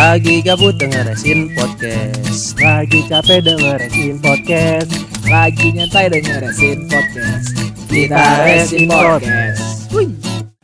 [0.00, 4.88] Lagi gabut dengerin podcast Lagi capek dengerin podcast
[5.28, 7.52] Lagi nyantai dengerin podcast
[7.84, 8.16] Kita
[8.48, 10.08] resin podcast Wih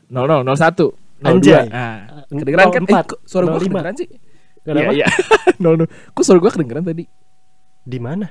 [0.08, 1.68] 0001 Anjay.
[1.68, 2.82] 02 Nah, kedengeran kan?
[2.88, 3.64] Eh, 04, kok suara gue 05.
[3.68, 4.08] kedengeran sih?
[4.64, 4.90] Kenapa?
[4.96, 5.06] Iya, iya
[5.84, 5.84] 00
[6.16, 7.04] Kok suara gue kedengeran tadi?
[7.84, 8.26] Di mana?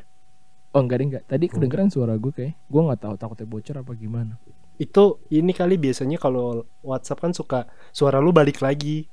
[0.74, 3.94] Oh enggak deh enggak Tadi kedengeran suara gue kayak Gue gak tahu takutnya bocor apa
[3.94, 4.42] gimana
[4.82, 9.06] Itu ini kali biasanya kalau WhatsApp kan suka suara lu balik lagi.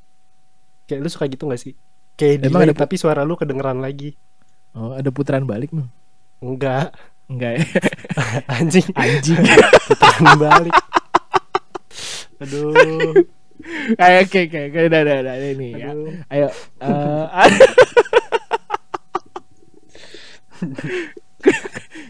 [0.84, 1.72] Kayak lu suka gitu gak sih?
[2.14, 4.12] Kayak Emang delay ada- tapi suara lu kedengeran lagi.
[4.72, 5.84] Oh ada putaran balik nih
[6.38, 6.90] Enggak,
[7.26, 7.62] Enggak ya
[8.52, 8.86] anjing.
[8.92, 9.38] Anjing
[9.86, 10.74] Putaran balik.
[12.38, 13.14] Aduh.
[13.94, 15.88] Ayo oke oke oke udah udah udah ini ya.
[16.28, 16.46] Ayo
[16.80, 17.26] eh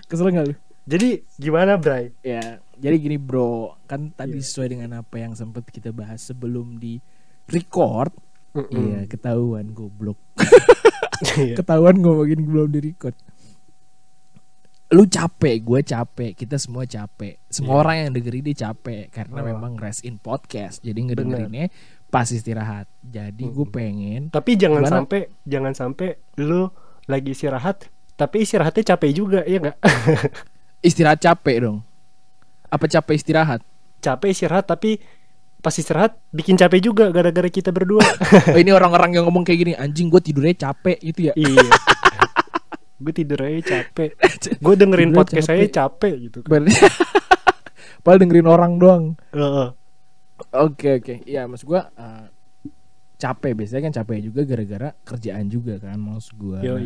[0.09, 0.55] Kesel gak lu?
[0.83, 2.11] Jadi gimana, Bray?
[2.21, 4.45] Ya, jadi gini bro, kan tadi Iya.
[4.45, 6.99] sesuai dengan apa yang sempat kita bahas sebelum di
[7.47, 8.11] record,
[8.70, 10.19] iya ketahuan goblok,
[11.38, 11.55] Iya.
[11.55, 13.15] ketahuan ngomongin belum di record.
[14.93, 17.80] Lu capek, gue capek, kita semua capek, semua Iya.
[17.80, 19.46] orang yang dengerin ini capek karena Oh.
[19.46, 21.73] memang rest in podcast, jadi ngedengerinnya
[22.07, 22.85] pas istirahat.
[23.01, 24.93] Jadi gue pengen Tapi jangan Gimana?
[25.01, 26.68] sampai jangan sampai lu
[27.05, 29.77] lagi istirahat tapi istirahatnya capek juga, iya enggak?
[30.84, 31.79] istirahat capek dong.
[32.68, 33.65] Apa capek istirahat?
[33.99, 34.99] capek istirahat tapi
[35.63, 38.02] pas istirahat bikin capek juga gara-gara kita berdua.
[38.52, 41.35] Oh, ini orang-orang yang ngomong kayak gini, anjing gue tidurnya capek gitu ya.
[41.38, 41.63] iya.
[43.02, 44.18] gue tidur aja capek.
[44.59, 46.38] Gue dengerin Tidurnya podcast saya capek gitu.
[46.43, 46.74] Berarti
[48.02, 49.05] Padahal dengerin orang doang.
[50.51, 51.15] Oke oke.
[51.23, 52.27] Iya maksud gua eh,
[53.23, 56.59] capek biasanya kan capek juga gara-gara kerjaan juga kan maksud gua.
[56.59, 56.83] Nah,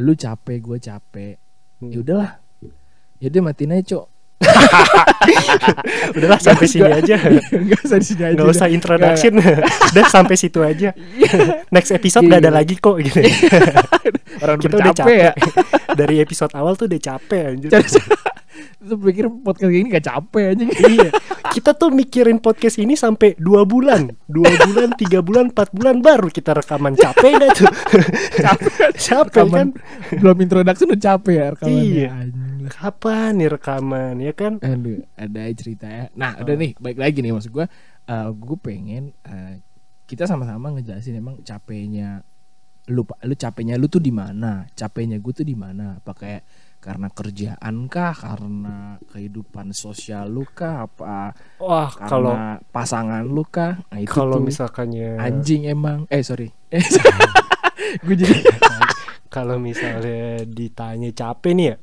[0.00, 1.36] lu capek, gua capek.
[1.84, 1.92] Hmm.
[1.92, 2.32] Ya udahlah.
[3.20, 4.04] Ya udah matiin aja, Cok.
[6.16, 7.16] Udahlah sampai sini aja.
[7.62, 8.36] Enggak usah di sini aja.
[8.36, 9.32] Nggak usah introduction.
[9.92, 10.92] Udah sampai situ aja.
[11.72, 12.58] Next episode Iya, nggak ada iya.
[12.58, 13.18] lagi kok gitu.
[14.42, 15.32] Orang kita udah capek, ya.
[15.96, 17.70] Dari episode awal tuh udah capek anjir.
[18.86, 20.64] Lu pikir podcast ini gak capek aja.
[20.88, 21.10] iya.
[21.52, 26.28] Kita tuh mikirin podcast ini sampai dua bulan, dua bulan, tiga bulan, empat bulan baru
[26.28, 27.68] kita rekaman capek gak tuh?
[28.44, 28.72] capek.
[28.96, 29.68] capek kan?
[30.20, 31.84] Belum introduction udah capek ya rekamannya.
[31.84, 32.10] Iya.
[32.68, 34.58] Kapan nih rekaman ya kan?
[34.62, 36.06] Aduh, ada cerita ya.
[36.14, 37.66] Nah, udah nih, baik lagi nih maksud gua
[38.06, 39.58] eh gue pengen eh,
[40.06, 42.22] kita sama-sama ngejelasin emang capeknya
[42.86, 44.62] lu lu capeknya lu tuh di mana?
[44.78, 45.98] Capeknya gue tuh di mana?
[45.98, 46.42] Apa kayak
[46.78, 48.14] karena kerjaan kah?
[48.14, 50.86] Karena kehidupan sosial lu kah?
[50.86, 53.82] Apa Wah, kalau karena pasangan lu kah?
[53.90, 56.06] Nah, itu kalau misalkannya anjing emang.
[56.10, 56.50] Eh, sorry.
[57.86, 58.42] Eh, gue jadi
[59.30, 61.76] kalau misalnya ditanya capek nih ya.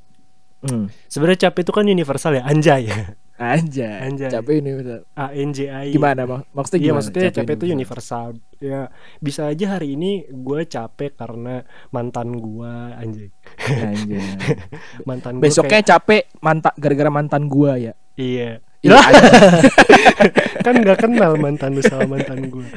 [0.64, 2.88] Hmm, Sebenarnya capek itu kan universal ya, anjay.
[3.36, 4.08] anjay.
[4.08, 4.30] Anjay.
[4.32, 5.00] Capek ini bener.
[5.18, 5.92] A N J I.
[5.92, 6.48] Gimana, Bang?
[6.56, 8.28] Maksudnya Iya maksudnya capek itu universal
[8.62, 8.88] Ya
[9.20, 13.34] bisa aja hari ini gue capek karena mantan gue anjing
[13.68, 14.24] Anjay.
[15.10, 17.92] Mantan gue Besoknya capek mantan gara-gara mantan gua ya.
[18.16, 19.00] Iya Iya,
[20.68, 22.68] kan nggak kenal mantan lu sama mantan gue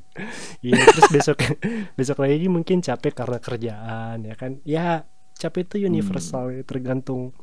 [0.66, 1.38] Iya terus besok
[1.94, 5.06] besok lagi mungkin capek karena kerjaan ya kan Ya
[5.36, 7.36] capek itu universal ya, tergantung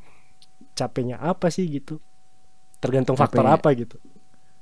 [0.74, 2.02] capeknya apa sih gitu
[2.78, 3.98] Tergantung faktor Capek- apa gitu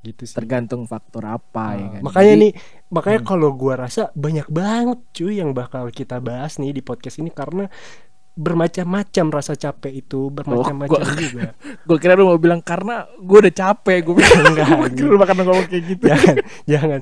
[0.02, 2.02] Gitu sih tergantung faktor apa ya Ah, kan.
[2.04, 2.52] Makanya Jadi, nih,
[2.90, 3.30] makanya Hmm.
[3.30, 7.70] kalau gua rasa banyak banget cuy yang bakal kita bahas nih di podcast ini karena
[8.32, 11.50] bermacam-macam rasa capek itu, bermacam-macam gua- juga.
[11.86, 15.18] gua kira lu mau bilang karena gua udah capek, gua bilang Enggak, Gua kira lu
[15.18, 16.04] bakal ngomong kayak gitu.
[16.08, 17.00] jangan, jangan,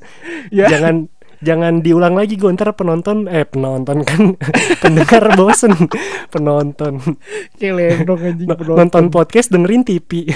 [0.49, 0.65] Ya.
[0.67, 0.95] jangan
[1.39, 4.35] jangan diulang lagi gue ntar penonton eh penonton kan
[4.83, 5.71] pendengar bosen
[6.27, 6.99] penonton
[7.55, 8.77] Kayak dong anjing No- penonton.
[8.77, 10.27] nonton podcast dengerin TV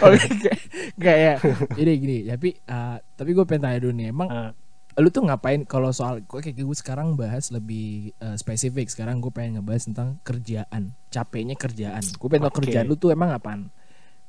[0.00, 0.48] Oke,
[0.96, 1.34] Enggak ya.
[1.74, 4.50] Jadi gini, tapi eh, tapi gue pengen tanya dulu nih, emang Ah.
[4.94, 8.88] lu tuh ngapain kalau soal gue kayak gue sekarang bahas lebih eh, spesifik.
[8.88, 12.00] Sekarang gue pengen ngebahas tentang kerjaan, capeknya kerjaan.
[12.16, 12.64] Gue pengen Oke.
[12.64, 13.68] kerjaan lu tuh emang apaan?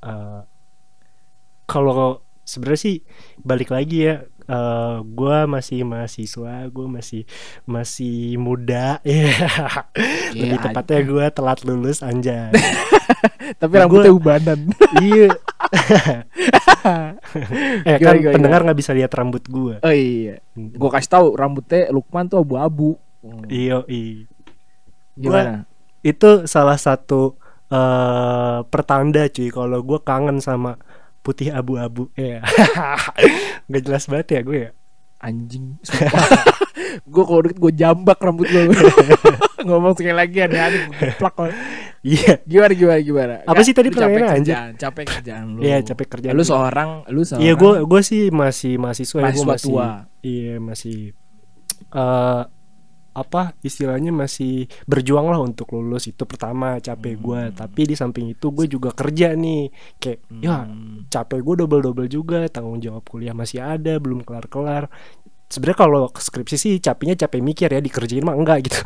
[0.01, 0.41] Eh,
[1.65, 2.95] kalau sebenarnya sih
[3.39, 7.23] balik lagi ya eh gua masih mahasiswa gue masih
[7.63, 9.31] masih muda ya
[10.31, 12.51] lebih Iya, tepatnya gue telat lulus anjay
[13.59, 14.59] Tapi Gua- rambutnya ubanan.
[15.01, 15.31] iya
[17.85, 20.39] eh Gimana, kan gimana, pendengar nggak bisa lihat rambut gue Oh iya.
[20.53, 22.99] Gue kasih tahu rambutnya Lukman tuh abu-abu.
[23.19, 23.47] Hmm.
[23.47, 24.27] iyo i
[25.15, 25.63] Gimana?
[26.01, 27.39] itu salah satu
[27.69, 30.75] eh pertanda cuy kalau gue kangen sama
[31.23, 32.43] putih abu-abu ya
[33.67, 34.71] nggak jelas banget ya gue ya
[35.17, 35.79] Anjing.
[37.07, 38.67] gue kalau deket gue jambak rambut gue.
[39.65, 40.77] ngomong sekali lagi ada ada
[41.15, 41.35] plak
[42.03, 42.43] Iya.
[42.43, 44.51] gimana gimana gimana Apa sih tadi pertanyaannya, anjir?
[44.51, 46.35] kerjaan capek kerjaan lu Iya, capek kerjaan.
[46.35, 49.87] lu seorang lu seorang Iya, gue gue sih masih mahasiswa, ya, gue masih tua
[50.19, 51.15] iya masih
[51.89, 52.43] eh
[53.13, 57.55] apa istilahnya masih berjuang lah untuk lulus itu pertama capek gue Hmm.
[57.55, 61.05] tapi di samping itu gue juga kerja nih kayak ya Hmm.
[61.07, 64.83] capek gue double double juga tanggung jawab kuliah masih ada belum kelar kelar
[65.53, 68.81] sebenarnya kalau skripsi sih capeknya capek mikir ya dikerjain mah enggak gitu.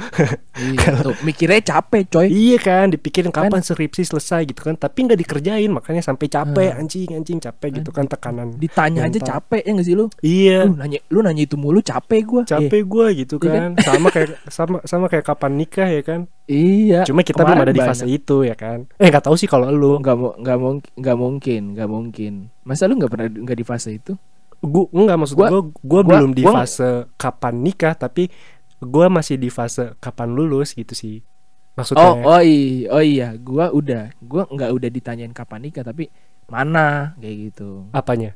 [0.53, 2.27] Iya, tuh, mikirnya capek coy.
[2.27, 6.81] Iya kan dipikirin kapan skripsi selesai gitu kan tapi nggak dikerjain makanya sampai capek Hmm.
[6.81, 9.29] anjing anjing capek gitu kan tekanan ditanya aja Mental.
[9.31, 10.05] capek ya gak sih lu?
[10.19, 10.59] Iya.
[10.63, 12.41] Lu nanya lu nanya itu mulu capek gua.
[12.43, 13.69] Capek gue gitu Iya kan.
[13.79, 16.19] sama kayak sama sama kayak kapan nikah ya kan?
[16.45, 17.91] Iya cuma kita belum ada di banyak.
[17.93, 18.87] fase itu ya kan?
[18.97, 19.99] Eh nggak tahu sih kalau lu.
[19.99, 22.33] Nggak mau nggak mau nggak mungkin nggak mungkin.
[22.63, 24.17] Masa lu nggak pernah nggak di fase itu
[24.59, 28.29] gua nggak maksud Gua- gue gue gua- belum di gua- fase kapan nikah tapi
[28.77, 31.21] gue masih di fase kapan lulus gitu sih.
[31.21, 36.09] Oh maksudnya oh iya oh iya gua udah gua nggak udah ditanyain kapan nikah tapi
[36.45, 37.85] mana kayak gitu.
[37.91, 38.33] Apanya?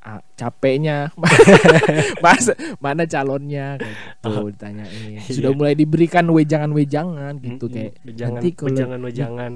[0.00, 1.10] Ah, capeknya.
[2.22, 2.46] Mas,
[2.78, 5.18] mana calonnya kayak gitu ditanyain.
[5.34, 5.58] Sudah Iya.
[5.58, 9.52] mulai diberikan wejangan-wejangan gitu kayak jangan nanti kalau- jangan jangan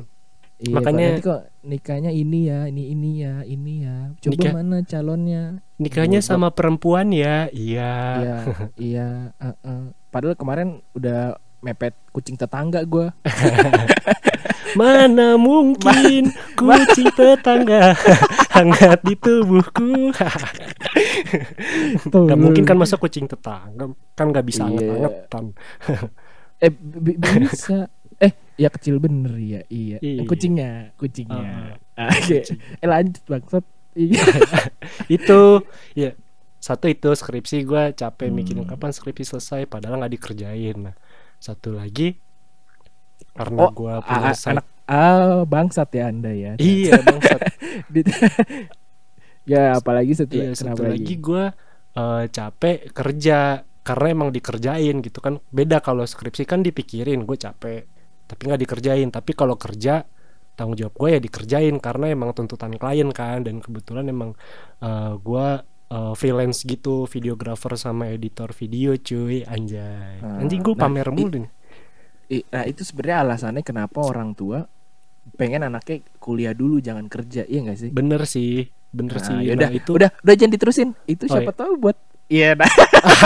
[0.61, 3.97] Iya, Makanya- nanti kok nikahnya ini ya, ini ini ya, ini ya.
[4.21, 5.43] Coba Nikah- mana calonnya?
[5.81, 8.37] nikahnya Gua- sama perempuan ya iya Iya,
[8.93, 9.09] iya.
[9.35, 9.83] uh, uh.
[10.09, 13.17] Padahal kemarin udah mepet kucing tetangga gua.
[14.71, 17.91] mana mungkin kucing tetangga
[18.51, 20.15] hangat di tubuhku
[22.07, 24.71] Gak mungkin kan masa kucing tetangga kan nggak bisa Iya.
[24.71, 25.45] anget-angetan
[26.61, 27.89] Eh bi- bisa.
[28.21, 29.61] Eh, ya kecil bener ya.
[29.67, 29.97] Iya.
[29.99, 30.23] Iya.
[30.25, 31.81] Kucingnya, kucingnya.
[31.97, 32.45] Ah, Oke.
[32.79, 33.65] Eh lanjut bangsat.
[33.93, 34.23] Iya.
[35.17, 35.41] itu
[35.93, 36.13] ya
[36.61, 38.37] satu itu skripsi gue capek Hmm.
[38.37, 40.95] mikirin kapan skripsi selesai padahal nggak dikerjain nah
[41.37, 42.21] satu lagi
[43.21, 46.53] Oh, karena gue Ah, punya anak ah bangsat ya Anda ya.
[46.57, 47.41] iya bangsat
[49.49, 51.45] ya apalagi setelah iya satu lagi gue
[52.29, 53.39] capek kerja
[53.81, 57.89] karena emang dikerjain gitu kan beda kalau skripsi kan dipikirin gue capek
[58.31, 59.11] tapi nggak dikerjain.
[59.11, 60.07] Tapi kalau kerja
[60.55, 61.75] tanggung jawab gue ya dikerjain.
[61.83, 63.43] Karena emang tuntutan klien kan.
[63.43, 64.39] Dan kebetulan emang
[65.19, 65.47] gue
[66.15, 67.11] freelance gitu.
[67.11, 69.43] Videographer sama editor video cuy.
[69.43, 70.23] Anjay.
[70.23, 71.53] Ah, anjing gue nah, pamer mulu nih.
[72.55, 74.71] Nah itu sebenarnya alasannya kenapa orang tua
[75.35, 77.43] pengen anaknya kuliah dulu jangan kerja.
[77.43, 77.91] Iya gak sih?
[77.91, 78.71] bener sih.
[78.91, 79.39] Bener Nah, sih.
[79.47, 80.89] yaudah, Nah, itu udah udah jangan diterusin.
[81.07, 81.95] Itu Oh, siapa tahu buat
[82.31, 82.71] iya nah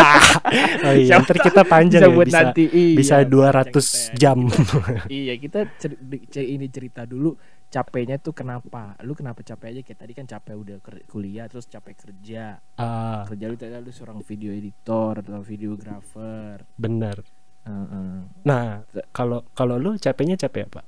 [0.87, 3.69] oh iya siapa ntar kita panjang bisa ya buat bisa nanti iya, bisa panjang 200
[3.69, 4.17] kita.
[4.17, 4.39] jam
[5.21, 7.37] iya kita cer- cer- ini cerita dulu
[7.69, 11.95] capeknya tuh kenapa lu kenapa capek aja kayak tadi kan capek udah kuliah terus capek
[11.99, 17.21] kerja ah kerja lu ternyata lu seorang video editor atau videographer bener
[17.65, 18.29] Heeh.
[18.45, 20.85] Nah, kalau kalau lu capeknya capek apa?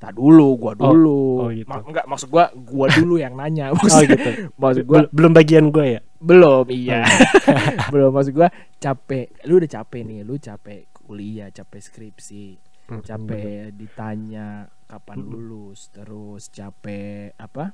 [0.00, 1.20] Tak dulu, gua Oh, dulu.
[1.38, 1.68] oh gitu.
[1.68, 3.68] Ma- enggak maksud gua, gua dulu yang nanya.
[3.68, 4.30] Oh Maksud, gitu.
[4.56, 6.00] maksud gua Bel- belum bagian gue ya.
[6.20, 7.02] Belum, iya.
[7.92, 9.44] belum maksud gua capek.
[9.48, 12.46] Lu udah capek nih, lu capek kuliah, capek skripsi,
[12.90, 15.30] Hmm, capek ditanya kapan Mm-mm.
[15.30, 17.70] lulus, terus capek apa?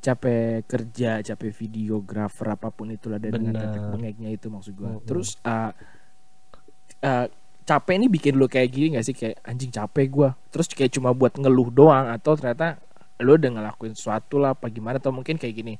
[0.00, 4.96] Capek kerja, capek videografer apa pun itulah dan dengan tetek bengeknya itu maksud gua.
[4.96, 5.04] Mm-mm.
[5.04, 5.68] Terus uh,
[7.04, 7.26] uh,
[7.68, 11.12] capek ini bikin lu kayak gini gak sih kayak anjing capek gua terus kayak cuma
[11.12, 12.80] buat ngeluh doang atau ternyata
[13.20, 15.74] lu udah ngelakuin sesuatu lah apa gimana atau mungkin kayak gini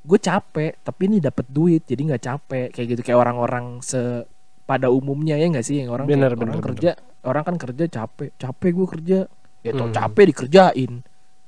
[0.00, 2.66] gue capek tapi ini dapat duit jadi nggak capek.
[2.72, 4.24] Kayak gitu kayak orang-orang se
[4.64, 5.82] pada umumnya ya nggak sih?
[5.82, 6.68] Yang orang Bener, kayak bener, orang bener.
[6.72, 6.90] kerja
[7.20, 8.30] orang kan kerja capek.
[8.36, 9.18] Capek gue kerja.
[9.60, 9.92] Ya tau Hmm.
[9.92, 10.92] capek dikerjain.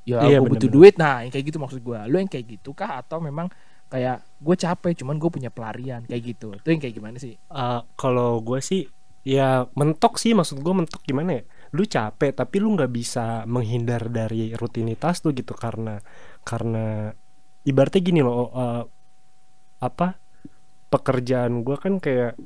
[0.02, 0.74] Ya Iya, gue butuh bener-bener.
[0.74, 0.94] duit.
[0.98, 3.46] Nah yang kayak gitu maksud gue lu yang kayak gitu kah atau memang
[3.86, 6.02] kayak gue capek cuman gue punya pelarian?
[6.04, 6.48] Kayak gitu.
[6.52, 7.38] Itu yang kayak gimana sih?
[7.38, 8.84] Eh, kalau gue sih
[9.22, 11.42] ya mentok sih maksud gue mentok gimana ya?
[11.72, 15.54] Lu capek tapi lu nggak bisa menghindar dari rutinitas tuh gitu.
[15.54, 15.96] Karena
[16.42, 17.14] karena
[17.62, 18.82] ibaratnya gini loh eh,
[19.82, 20.18] apa
[20.92, 22.36] pekerjaan gue kan kayak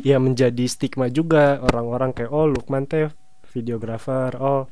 [0.00, 1.60] ya menjadi stigma juga.
[1.60, 3.12] Orang-orang kayak oh Lukman teh
[3.52, 4.70] videografer oh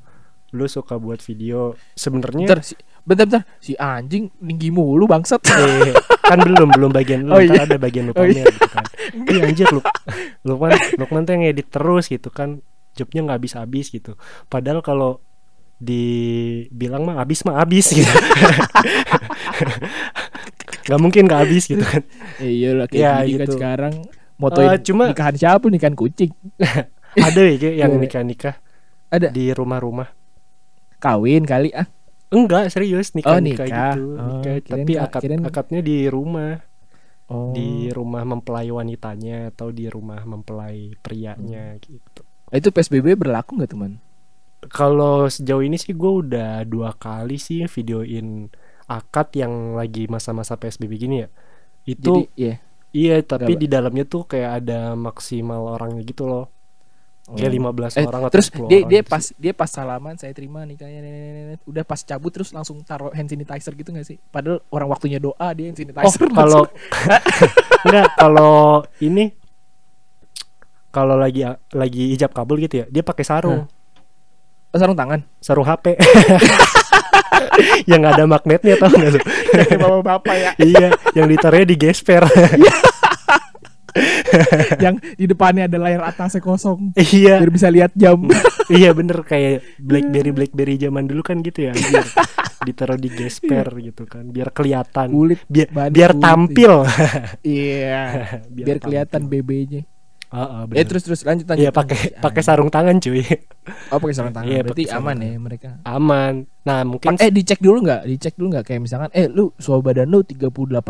[0.50, 1.76] lu suka buat video.
[1.94, 3.42] Sebenarnya bentar si bentar bentar.
[3.62, 5.42] Si anjing tinggi mulu bangsat.
[5.46, 5.94] Eh,
[6.24, 7.34] kan belum belum bagian lu.
[7.36, 7.66] Oh, iya.
[7.66, 8.46] ada bagian lu Oh, iya.
[8.46, 8.84] gitu kan.
[9.30, 9.82] Iya anjir lu
[10.46, 12.62] Lukman Lukman tuh yang edit terus gitu kan.
[12.98, 14.18] Jobnya nggak habis habis gitu.
[14.50, 15.22] Padahal kalau
[15.80, 18.04] dibilang mah habis mah habis gitu
[20.82, 22.02] nggak mungkin nggak habis gitu kan
[22.38, 23.52] iya lah kayak Ya, kan gitu.
[23.54, 23.94] sekarang
[24.36, 26.32] motoin Eh, cuma- nikahan siapa nikahan kucing
[27.18, 28.00] ada ya yang Iya.
[28.00, 28.54] nikah nikah
[29.08, 29.28] Ada.
[29.30, 30.08] di rumah-rumah
[30.98, 31.88] kawin kali ah
[32.28, 33.92] enggak serius nikah Oh, nikah nikah.
[33.92, 36.52] gitu Oh, nikah, kirain tapi ka- akad kirain- akadnya di rumah
[37.26, 37.54] Oh.
[37.54, 40.98] di rumah mempelai wanitanya atau di rumah mempelai Hmm.
[40.98, 42.26] prianya gitu.
[42.44, 44.02] Nah, itu PSBB berlaku nggak teman?
[44.62, 48.52] Kalau sejauh ini sih gue udah dua kali sih videoin
[48.84, 51.28] akad yang lagi masa-masa PSBB gini ya.
[51.82, 52.54] Itu Jadi ya.
[52.90, 56.52] iya tapi Gak- di dalamnya tuh kayak ada maksimal orangnya gitu loh.
[57.30, 59.34] Kayak 15 Eh, orang atau terus 10 dia orang dia gitu pas sih.
[59.38, 63.70] dia pas salaman saya terima nikahnya nenek-nenek udah pas cabut terus langsung taruh hand sanitizer
[63.72, 66.66] gitu gak sih padahal orang waktunya doa dia hand Oh, sanitizer kalau langsung.
[67.80, 68.54] enggak kalau
[68.98, 69.30] ini
[70.90, 73.62] kalau lagi lagi ijab kabul gitu ya, dia pakai sarung.
[73.62, 73.66] Oh,
[74.78, 75.20] sarung tangan?
[75.42, 75.98] Sarung HP
[77.90, 80.50] yang ada magnetnya tau gak kayak bapak-bapak ya.
[80.60, 82.22] Iya yang ditaruhnya di gesper
[84.84, 86.94] yang di depannya ada layar atasnya kosong.
[86.94, 87.42] Iya.
[87.42, 88.22] Biar bisa lihat jam.
[88.70, 89.26] Iya bener.
[89.26, 91.72] Kayak BlackBerry BlackBerry zaman dulu kan gitu ya.
[91.74, 92.06] Biar
[92.62, 94.30] ditaruh di gesper gitu kan.
[94.30, 95.10] Biar kelihatan.
[95.10, 96.22] Kulit biar biar kulit.
[96.22, 96.72] tampil.
[97.42, 98.02] iya.
[98.54, 99.82] Biar kelihatan BB-nya
[100.30, 100.86] Eh bener.
[100.86, 103.26] terus terus lanjut lanjut Iya pakai pakai sarung tangan cuy.
[103.90, 104.46] Oh pakai sarung tangan.
[104.46, 105.18] Iya, berarti aman tangan.
[105.26, 105.68] ya mereka?
[105.82, 106.34] Aman.
[106.62, 108.06] Nah mungkin eh dicek dulu nggak?
[108.06, 108.64] Dicek dulu nggak?
[108.64, 110.46] Kayak misalkan eh lu suhu badan lu 38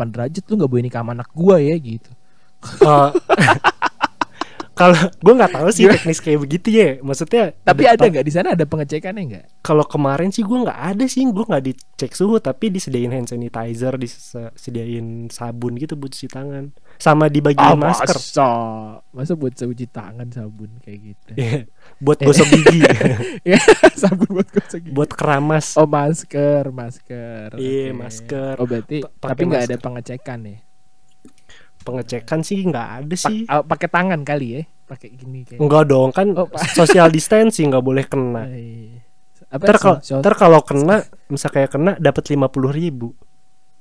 [0.07, 2.11] derajat lu nggak boleh nikah sama anak gua ya gitu.
[2.79, 3.09] Eh,
[4.71, 6.89] kalau gue nggak tahu sih teknis kayak begitu ya.
[7.01, 8.25] Maksudnya tapi ada- ada nggak?
[8.25, 9.45] Di sana ada pengecekannya nggak?
[9.61, 11.21] Kalau kemarin sih gue nggak ada sih.
[11.25, 17.25] Gue nggak dicek suhu tapi disediain hand sanitizer disediain sabun gitu buat cuci tangan sama
[17.25, 18.13] di bagian masker.
[18.13, 18.49] masa?
[19.09, 21.31] Masa buat cuci tangan sabun kayak gitu?
[21.41, 21.65] Iya,
[21.97, 22.79] buat gosok gigi.
[23.41, 23.57] Ya
[23.97, 24.93] sabun buat gosok gigi.
[24.93, 25.73] buat keramas.
[25.75, 27.97] Oh masker masker Iya, Oke.
[27.97, 28.53] masker.
[28.55, 30.57] oh berarti Pa- pakai tapi nggak ada pengecekan ya?
[31.81, 34.63] Pengecekan sih nggak ada Pa- sih ah, pakai tangan kali ya?
[34.85, 38.45] Pakai gini kayak enggak dong kan Oh, pa- social distancing nggak boleh kena.
[38.45, 39.01] Eh,
[39.49, 43.17] apa ntar kalau ntar kalau kena misal kayak kena dapat lima puluh ribu.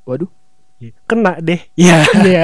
[0.02, 0.32] Waduh
[1.04, 2.42] kena deh ya Iya.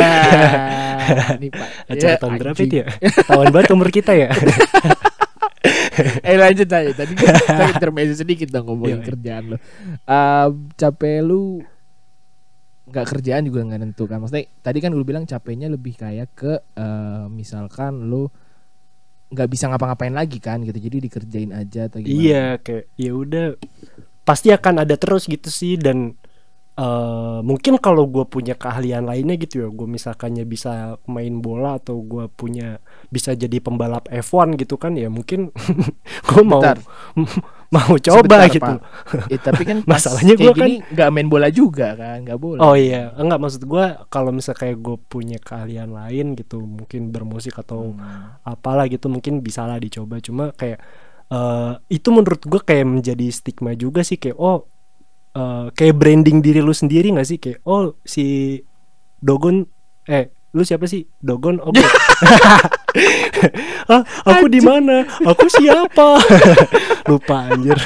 [1.56, 1.68] Pak.
[1.88, 2.68] acara Ya, tahun berapa anjing.
[2.68, 2.86] itu ya
[3.24, 4.28] tahun banget umur kita ya
[6.22, 6.90] eh lanjut aja.
[6.92, 7.32] Tadi kita
[7.72, 9.08] intermezzo sedikit dong ngomongin Iya, iya.
[9.08, 9.56] kerjaan lo.
[10.04, 11.42] Um, capek lu
[12.86, 14.20] nggak kerjaan juga nggak nentu kan.
[14.20, 18.28] Maksudnya tadi kan lu bilang capeknya lebih kayak ke eh, misalkan lu
[19.26, 20.76] nggak bisa ngapa-ngapain lagi kan gitu.
[20.76, 22.12] Jadi dikerjain aja atau gimana?
[22.14, 23.46] Iya kayak ya udah
[24.22, 26.14] pasti akan ada terus gitu sih dan
[26.76, 31.98] eh mungkin kalau gue punya keahlian lainnya gitu ya gue misalkannya bisa main bola atau
[31.98, 32.76] gue punya
[33.08, 35.48] bisa jadi pembalap F1 gitu kan ya mungkin
[36.28, 36.60] gue mau
[37.74, 38.72] mau coba Sebentar, gitu.
[39.26, 42.60] Eh, tapi kan Masalahnya gua kan- nggak main bola juga kan, nggak boleh.
[42.60, 47.56] oh iya enggak maksud gue kalau misal kayak gue punya keahlian lain gitu mungkin bermusik
[47.56, 48.36] atau Hmm.
[48.42, 50.78] apalah gitu mungkin bisa lah dicoba cuma kayak
[51.26, 54.68] eh itu menurut gue kayak menjadi stigma juga sih kayak oh
[55.36, 57.38] eh, kayak branding diri lu sendiri nggak sih?
[57.38, 58.58] Kayak oh si
[59.20, 59.68] Dogon
[60.08, 61.04] eh lu siapa sih?
[61.20, 61.76] Dogon oke.
[63.92, 65.06] Ah aku di mana?
[65.22, 66.18] Aku siapa?
[67.10, 67.76] Lupa anjir.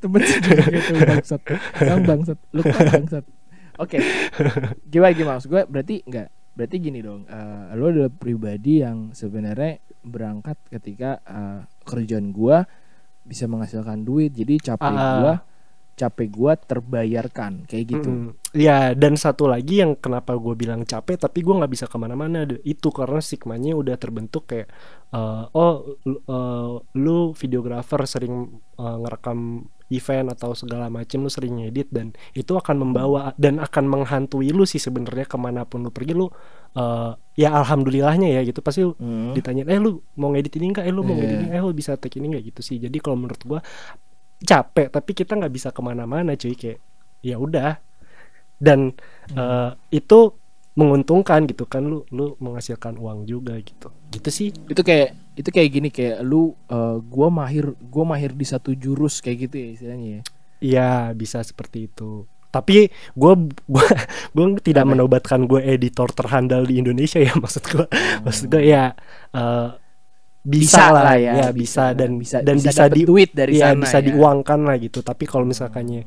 [0.00, 1.42] Temen sendiri gitu bangsat.
[1.76, 2.38] Bang bangsat.
[2.56, 3.24] Lu kan bangsat.
[3.76, 4.00] Oke.
[4.88, 5.36] Gimana gimana?
[5.36, 11.24] Maksud gue berarti enggak berarti gini dong eh lo adalah pribadi yang sebenarnya berangkat ketika
[11.24, 12.68] eh, kerjaan gua
[13.24, 15.40] bisa menghasilkan duit jadi capek gua
[15.92, 18.10] capek gua terbayarkan kayak gitu.
[18.10, 18.30] Mm-mm.
[18.52, 22.44] Ya dan satu lagi yang kenapa gue bilang capek tapi gue nggak bisa ke mana-mana
[22.68, 24.68] itu karena stigmanya udah terbentuk kayak
[25.08, 31.60] eh, oh lu, eh, lu videografer sering eh, ngerekam event atau segala macam lu sering
[31.60, 35.92] ngedit dan itu akan membawa dan akan menghantui lu sih sebenarnya ke mana pun lu
[35.92, 36.28] pergi lu
[36.76, 38.60] eh, ya alhamdulillahnya ya gitu.
[38.60, 39.32] Pasti lu Hmm.
[39.32, 41.96] ditanya eh lu mau ngedit ini enggak eh lu mau ngedit ini eh lu bisa
[41.96, 42.76] take ini enggak gitu sih.
[42.76, 43.60] Jadi kalau menurut gua
[44.42, 46.78] capek tapi kita nggak bisa ke mana-mana cuy kayak
[47.22, 47.78] ya udah.
[48.62, 48.94] Dan
[49.34, 50.38] eh, itu
[50.72, 53.92] menguntungkan gitu kan lu lu menghasilkan uang juga gitu.
[54.10, 54.48] Gitu sih.
[54.52, 59.20] Itu kayak itu kayak gini kayak lu eh, gua mahir gua mahir di satu jurus
[59.20, 60.22] kayak gitu ya istilahnya ya.
[60.62, 62.24] Iya bisa seperti itu.
[62.52, 63.34] Tapi gua
[63.66, 63.86] gua
[64.36, 64.92] gua tidak Apa?
[64.92, 67.86] menobatkan gue editor terhandal di Indonesia ya maksud gua.
[68.24, 68.94] Maksud gue ya
[69.34, 69.68] eh,
[70.42, 73.98] bisa, lah ya, bisa, dan bisa dan bisa, dapet di duit dari Iya sana bisa
[74.02, 74.06] ya.
[74.10, 74.98] diuangkan lah gitu.
[75.00, 76.02] Tapi kalau misalkannya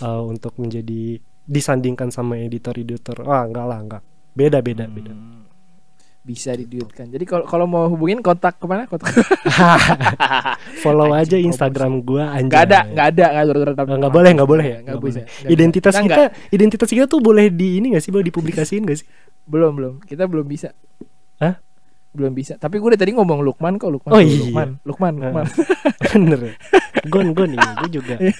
[0.00, 4.02] eh, untuk menjadi disandingkan sama editor-editor ah enggak lah enggak.
[4.32, 5.12] Beda beda beda.
[5.12, 5.32] Hmm.
[6.24, 7.12] bisa diduitkan.
[7.12, 9.12] Jadi kalau kalau mau hubungin kontak ke mana kontak
[10.82, 13.44] follow aja Anjing, Instagram gua anjay nggak ada nggak ada nggak
[13.76, 14.78] Nggak- nggak boleh nggak boleh ya?
[14.80, 15.28] Nggak Nggak bisa boleh.
[15.28, 16.02] Nggak identitas bisa.
[16.02, 18.08] kita Nggak, identitas kita tuh boleh di ini gak sih?
[18.08, 19.06] Boleh dipublikasiin gak sih?
[19.44, 19.94] Belum belum.
[20.00, 20.72] Kita belum bisa.
[21.36, 21.60] Hah?
[22.14, 22.54] Belum bisa.
[22.56, 24.38] Tapi gue dari tadi ngomong Lukman kok Lukman Oh, iya.
[24.40, 25.22] Lukman Lukman Nah.
[25.34, 25.46] Lukman.
[26.14, 26.52] bener ya.
[27.10, 28.14] Gon gon nih gue juga.
[28.22, 28.34] Iya.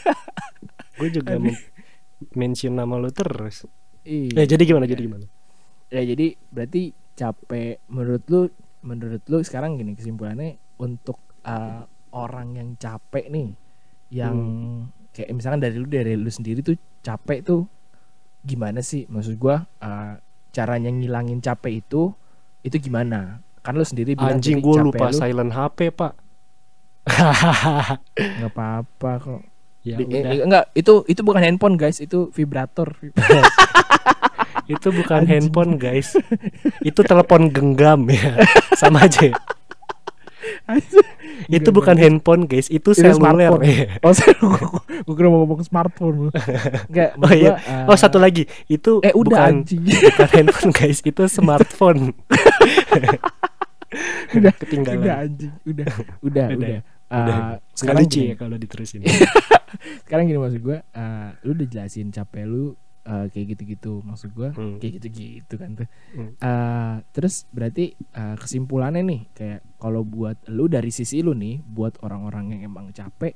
[0.94, 1.58] gue juga men-
[2.32, 3.66] mention nama lu terus.
[4.06, 4.46] Iya.
[4.46, 5.26] ya jadi gimana jadi gimana?
[5.90, 8.40] Ya jadi berarti capek menurut lu
[8.80, 11.82] menurut lu sekarang gini kesimpulannya untuk uh,
[12.14, 13.54] orang yang capek nih
[14.14, 14.36] yang
[15.10, 17.66] kayak misalkan dari lu dari lu sendiri tuh capek tuh
[18.40, 19.08] gimana sih?
[19.10, 20.14] Maksud gua uh,
[20.54, 22.14] caranya ngilangin capek itu
[22.62, 26.12] itu gimana kan lu sendiri bilang Anjing gue lupa lu silent HP pak.
[28.14, 29.40] nggak apa-apa kok
[29.80, 30.20] ya Di- udah.
[30.26, 32.88] eh, enggak itu itu bukan handphone guys itu vibrator
[34.64, 35.52] Itu bukan Anjing.
[35.52, 36.16] handphone guys.
[36.80, 38.40] Itu telepon genggam ya.
[38.80, 39.28] Sama aja.
[39.28, 39.36] ya.
[41.50, 42.72] itu bukan handphone guys.
[42.72, 43.52] Itu Itu seluler.
[43.52, 43.60] smartphone.
[43.60, 44.00] ya.
[44.00, 44.32] oh saya
[45.04, 46.32] gue kira mau ngomong smartphone
[46.88, 47.60] enggak Oh iya.
[47.60, 48.48] uh, Oh satu lagi.
[48.64, 50.98] Itu eh udah bukan anjing bukan handphone guys.
[51.02, 52.16] Itu smartphone.
[54.32, 54.98] Udah Ketinggalan.
[54.98, 55.86] udah anjing udah
[56.28, 56.80] udah Udah udah?
[57.04, 57.38] Uh, Udah.
[57.72, 59.00] sekarang lucu gini, ya kalau diterusin.
[60.02, 62.72] sekarang gini maksud gue uh, lu udah jelasin capek lu
[63.04, 64.78] uh, kayak gitu-gitu maksud gue Hmm.
[64.78, 66.30] kayak gitu-gitu kan tuh Hmm.
[66.36, 71.98] Uh, terus berarti uh, kesimpulannya nih kayak kalau buat lu dari sisi lu nih buat
[72.00, 73.34] orang-orang yang emang capek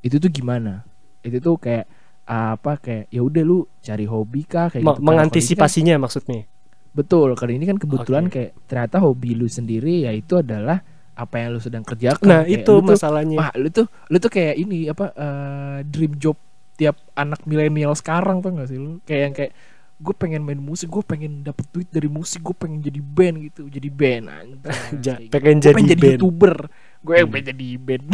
[0.00, 0.82] itu tuh gimana
[1.20, 1.84] itu tuh kayak
[2.24, 5.94] uh, apa kayak ya udah lu cari hobi kah kayak Me- gitu ini kan- mengantisipasinya
[5.98, 6.48] maksudnya.
[6.94, 8.32] Betul kali ini kan kebetulan Oke.
[8.32, 10.78] kayak ternyata hobi lu sendiri yaitu adalah
[11.12, 13.36] apa yang lu sedang kerjakan Nah Kayak itu lu tuh, masalahnya.
[13.36, 16.38] wah lu tuh lu tuh kayak ini apa uh, dream job
[16.72, 19.52] tiap anak milenial sekarang tuh gak sih lu kayak yang kayak
[19.96, 23.62] gue pengen main musik gue pengen dapet duit dari musik gue pengen jadi band gitu
[23.68, 24.24] jadi band
[25.04, 25.70] Ja- Kayak pengen gitu.
[25.70, 26.12] Gua jadi band.
[26.12, 26.54] youtuber
[27.00, 27.28] gue Hmm.
[27.28, 28.04] pengen jadi band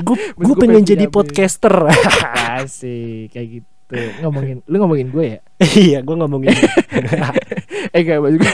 [0.00, 1.74] Gue pengen pengen jadi punya podcaster.
[2.56, 3.68] asik kayak gitu
[4.20, 5.38] ngomongin lu ngomongin gue ya?
[5.86, 6.50] Iya gue ngomongin.
[7.90, 8.52] eh kayak maksud gue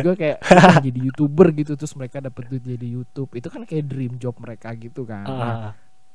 [0.00, 0.38] gue kayak
[0.80, 3.30] jadi youtuber gitu terus mereka dapet duit jadi YouTube.
[3.32, 5.24] Itu kan kayak dream job mereka gitu kan.
[5.24, 5.70] Nah, Ah,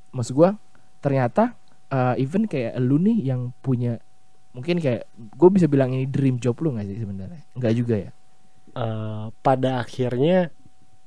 [0.09, 0.55] maksud gua
[0.97, 1.53] ternyata
[1.87, 3.99] uh, even kayak lu nih yang punya
[4.49, 7.41] mungkin kayak gue bisa bilang ini dream job lu nggak sih sebenarnya?
[7.53, 8.11] Nggak juga ya?
[8.69, 10.49] Eh, pada akhirnya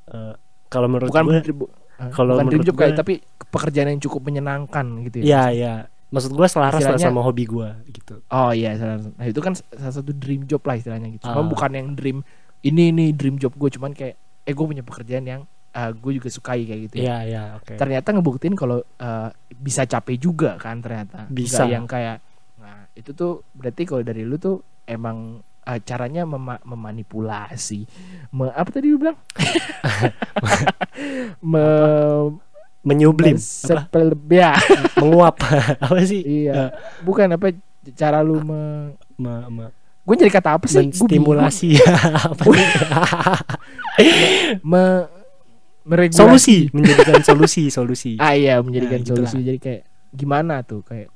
[0.07, 0.35] eh,
[0.69, 3.15] kalau menurut bukan gue dream- bu- uh, kalau bukan dream menurut job kayak gua- tapi
[3.51, 5.73] pekerjaan yang cukup menyenangkan gitu ya ya ya
[6.11, 8.19] maksud gue selaras lah sama hobi gue gitu.
[8.27, 11.25] Oh iya nah itu kan salah satu dream job lah istilahnya gitu.
[11.25, 11.47] Cuma Ah.
[11.47, 12.19] bukan yang dream
[12.61, 16.29] ini nih dream job gue cuman kayak eh gue punya pekerjaan yang uh, gue juga
[16.29, 17.03] sukai kayak gitu ya.
[17.03, 17.73] Iya ya oke.
[17.75, 21.25] Ternyata ngebuktiin kalau uh, bisa capek juga kan ternyata.
[21.27, 21.63] Bisa.
[21.63, 22.17] Nggak yang kayak
[22.59, 27.85] nah itu tuh berarti kalau dari lu tuh emang uh, caranya mema- memanipulasi.
[28.31, 29.17] Me- apa tadi lu bilang?
[31.43, 31.65] Me
[32.81, 33.37] menyublim.
[33.37, 34.57] Sepel- ya.
[35.01, 35.37] Menguap.
[35.85, 36.21] Apa sih?
[36.21, 36.73] Iya.
[37.01, 37.53] Bukan apa
[37.93, 40.81] cara lu me Me- me- gue jadi kata apa sih?
[40.91, 41.77] Menstimulasi.
[42.33, 42.67] Apa sih?
[44.65, 45.07] me
[45.85, 46.19] meregulasi.
[46.19, 46.57] Solusi.
[46.73, 48.13] Menjadikan solusi solusi.
[48.17, 49.29] Ah iya menjadikan Nah, gitulah.
[49.29, 49.45] solusi.
[49.45, 50.81] jadi kayak gimana tuh?
[50.83, 51.13] Kayak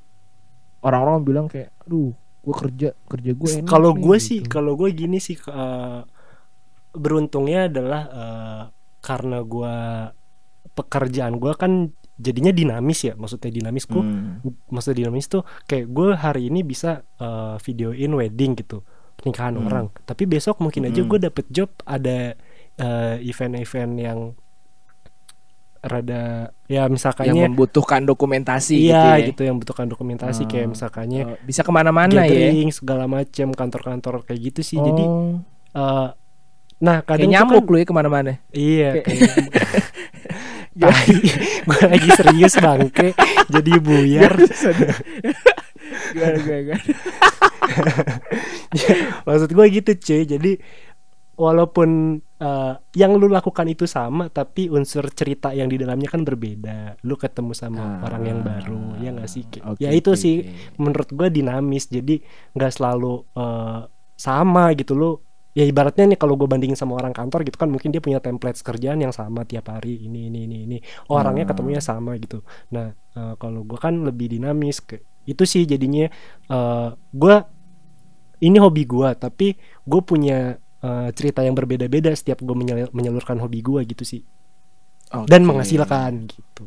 [0.80, 2.12] orang-orang bilang kayak aduh
[2.44, 4.52] gue kerja kerja gue enak kalau nih," gue sih gitu.
[4.52, 6.00] kalau gue gini sih eh,
[6.92, 8.62] beruntungnya adalah eh,
[9.00, 9.74] karena gue
[10.74, 11.72] pekerjaan gue kan
[12.14, 14.38] jadinya dinamis ya maksudnya dinamis gue Hmm.
[14.68, 18.82] maksudnya dinamis tuh kayak gue hari ini bisa eh, videoin wedding gitu
[19.14, 19.66] pernikahan Hmm.
[19.66, 21.08] orang tapi besok mungkin aja Hmm.
[21.08, 22.34] gue dapet job ada
[22.74, 24.20] eh, event-event yang
[25.78, 30.48] rada ya yang misalkannya membutuhkan dokumentasi iya gitu, gitu, yang membutuhkan dokumentasi Oh.
[30.48, 31.26] kayak misalkannya ya.
[31.28, 35.44] Oh, bisa ke mana-mana ya segala macam kantor-kantor kayak gitu sih jadi Oh,
[35.76, 36.08] eh,
[36.80, 39.84] nah kayak kadang tuh nyamuk kan, lu ya ke mana-mana iya Kayak- kayak
[41.70, 43.14] gue lagi serius bangke.
[43.46, 44.34] Jadi buyar.
[46.14, 46.74] Gimana, gimana?
[49.26, 50.22] maksud gue gitu cuy.
[50.26, 50.52] Jadi
[51.34, 56.98] walaupun eh, yang lu lakukan itu sama tapi unsur cerita yang di dalamnya kan berbeda.
[57.06, 60.36] Lu ketemu sama Ah, orang yang baru ya nggak sih oke, ya itu oke, sih
[60.42, 60.78] oke.
[60.82, 61.90] menurut gue dinamis.
[61.90, 62.18] Jadi
[62.54, 63.80] nggak selalu eh,
[64.14, 64.94] sama gitu.
[64.94, 65.10] Lu
[65.54, 68.58] ya ibaratnya nih kalau gue bandingin sama orang kantor gitu kan mungkin dia punya template
[68.58, 70.76] kerjaan yang sama tiap hari ini ini ini ini
[71.08, 71.50] orangnya Ah.
[71.54, 72.42] ketemunya sama gitu
[72.74, 76.10] nah eh, kalau gue kan lebih dinamis ke itu sih jadinya
[76.50, 77.36] eh gue
[78.42, 79.54] ini hobi gue tapi
[79.86, 82.54] gue punya eh, cerita yang berbeda-beda setiap gue
[82.90, 84.22] menyalurkan hobi gue gitu sih
[85.30, 85.48] dan Oke.
[85.54, 86.66] menghasilkan gitu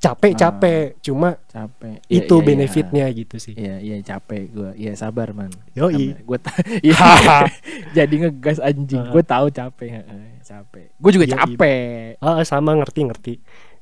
[0.00, 2.46] capek capek cuma capek Ya, itu ya, ya.
[2.48, 4.70] benefitnya gitu sih Iya, iya capek gue.
[4.80, 5.52] Iya sabar man.
[5.76, 6.16] Yoi.
[6.24, 6.38] Gue
[6.80, 6.96] iya.
[7.96, 8.96] Jadi ngegas anjing.
[8.96, 9.12] Heeh.
[9.12, 10.00] Gue tahu capek.
[10.00, 10.88] heeh, capek.
[10.96, 11.36] Gue juga Yoi.
[11.36, 12.16] capek.
[12.24, 13.34] Ah, sama ngerti ngerti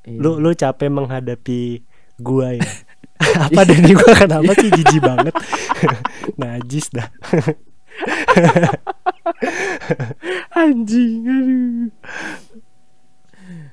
[0.08, 0.18] Iya.
[0.24, 1.84] lu lu capek menghadapi
[2.16, 2.64] gua ya
[3.44, 5.34] apa dari gua kenapa sih jijik banget
[6.40, 7.08] najis dah
[10.56, 11.20] anjing.
[11.28, 11.90] Aduh.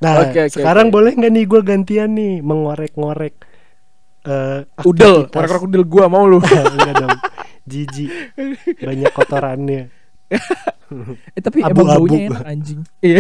[0.04, 0.94] Nah Oke, oke, sekarang oke.
[0.94, 3.36] boleh nggak nih gua gantian nih mengorek-ngorek
[4.26, 6.42] eh Udel, korek-korek udel gue mau lu.
[6.76, 7.14] enggak dong
[7.66, 8.10] jijik
[8.82, 9.82] banyak kotorannya
[11.38, 12.10] eh tapi emang Abu-abu.
[12.10, 12.80] baunya enak anjing.
[13.02, 13.20] Iya.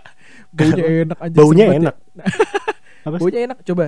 [0.56, 1.38] baunya enak anjing.
[1.40, 1.72] Baunya ya.
[1.80, 1.94] enak.
[3.04, 3.16] Apa?
[3.20, 3.84] Baunya enak coba.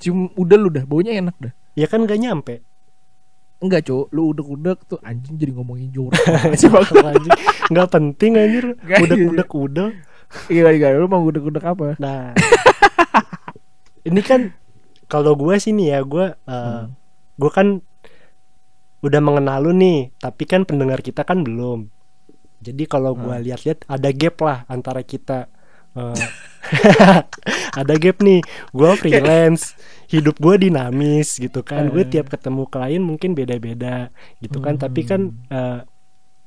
[0.00, 1.52] Cium udel lu dah, baunya enak dah.
[1.76, 2.64] Ya kan gak nyampe.
[3.58, 4.08] Enggak, Cuk.
[4.10, 6.18] Lu udek-udek tuh anjing jadi ngomongin jorok.
[6.60, 6.86] sih Bang.
[7.10, 7.32] anjing.
[7.68, 8.64] Nggak penting anjir.
[8.80, 9.88] Nggak, Udah-udah udah.
[10.46, 10.88] Iya, iya.
[10.92, 11.96] Lu mau udek-udek apa?
[11.96, 12.32] Nah.
[14.04, 14.52] ini kan
[15.06, 16.92] kalau gue sih nih ya, gue Hmm.
[17.34, 17.80] gue kan
[18.98, 21.88] udah mengenal lu nih, tapi kan pendengar kita kan belum.
[22.58, 23.40] Jadi kalau gue Hmm.
[23.40, 25.48] lihat-lihat ada gap lah antara kita.
[25.96, 26.14] eh,
[27.80, 28.38] ada gap nih,
[28.70, 29.74] gue freelance,
[30.06, 31.88] hidup gue dinamis gitu kan.
[31.88, 32.08] Gue Eh.
[32.08, 34.76] tiap ketemu klien mungkin beda-beda gitu kan.
[34.76, 35.82] Tapi kan Hmm.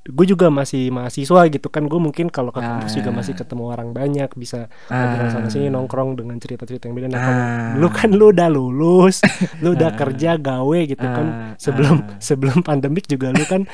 [0.02, 1.86] Gue juga masih mahasiswa gitu kan.
[1.86, 3.18] Gue mungkin kalau ke kampus juga Ah.
[3.22, 5.30] masih ketemu orang banyak, bisa Ah.
[5.30, 7.08] sana sini nongkrong dengan cerita-cerita yang beda.
[7.08, 7.72] Nah, kalau Ah.
[7.78, 9.22] lu kan lu udah lulus,
[9.62, 9.98] lu udah Ah.
[9.98, 11.28] kerja gawe gitu kan.
[11.28, 12.18] Ah, Sebelum ah.
[12.18, 13.70] sebelum pandemik juga lu kan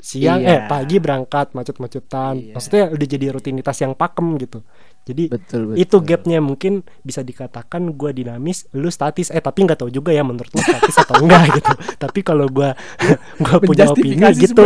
[0.00, 0.48] siang Iya.
[0.48, 2.34] eh pagi berangkat macet-macetan.
[2.40, 2.52] Iya.
[2.56, 4.64] Maksudnya udah jadi rutinitas yang pakem gitu.
[5.00, 5.76] Jadi Betul, betul.
[5.80, 9.32] itu gapnya mungkin bisa dikatakan gua dinamis, lu statis.
[9.32, 11.72] Eh tapi nggak tahu juga ya menurut lu statis atau enggak gitu.
[11.96, 12.76] Tapi kalau gua
[13.44, 14.60] gua punya opini gitu,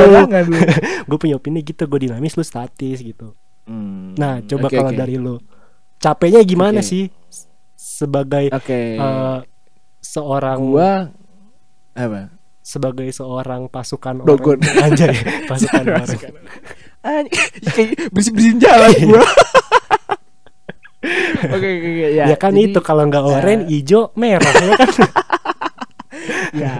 [1.06, 3.32] gue punya opini gitu, gue dinamis, lu statis gitu.
[3.64, 4.98] Hmm, Nah, coba oke, kalau oke.
[4.98, 5.40] dari lu,
[5.96, 6.88] capeknya gimana Oke.
[6.90, 7.04] sih
[7.74, 9.00] sebagai Oke.
[9.00, 9.38] eh,
[10.02, 10.90] seorang gua
[11.94, 12.28] apa?
[12.60, 14.56] sebagai seorang pasukan Dogon.
[14.56, 16.08] orang anjay pasukan orang
[17.04, 19.20] Anjing, kayak bersih-bersihin jalan gua.
[21.54, 22.24] Oke, oke, ya.
[22.32, 24.88] ya, kan jadi, itu kalau nggak oranye eh, hijau merah ya kan?
[26.54, 26.74] Ya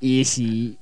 [0.00, 0.74] iya sih.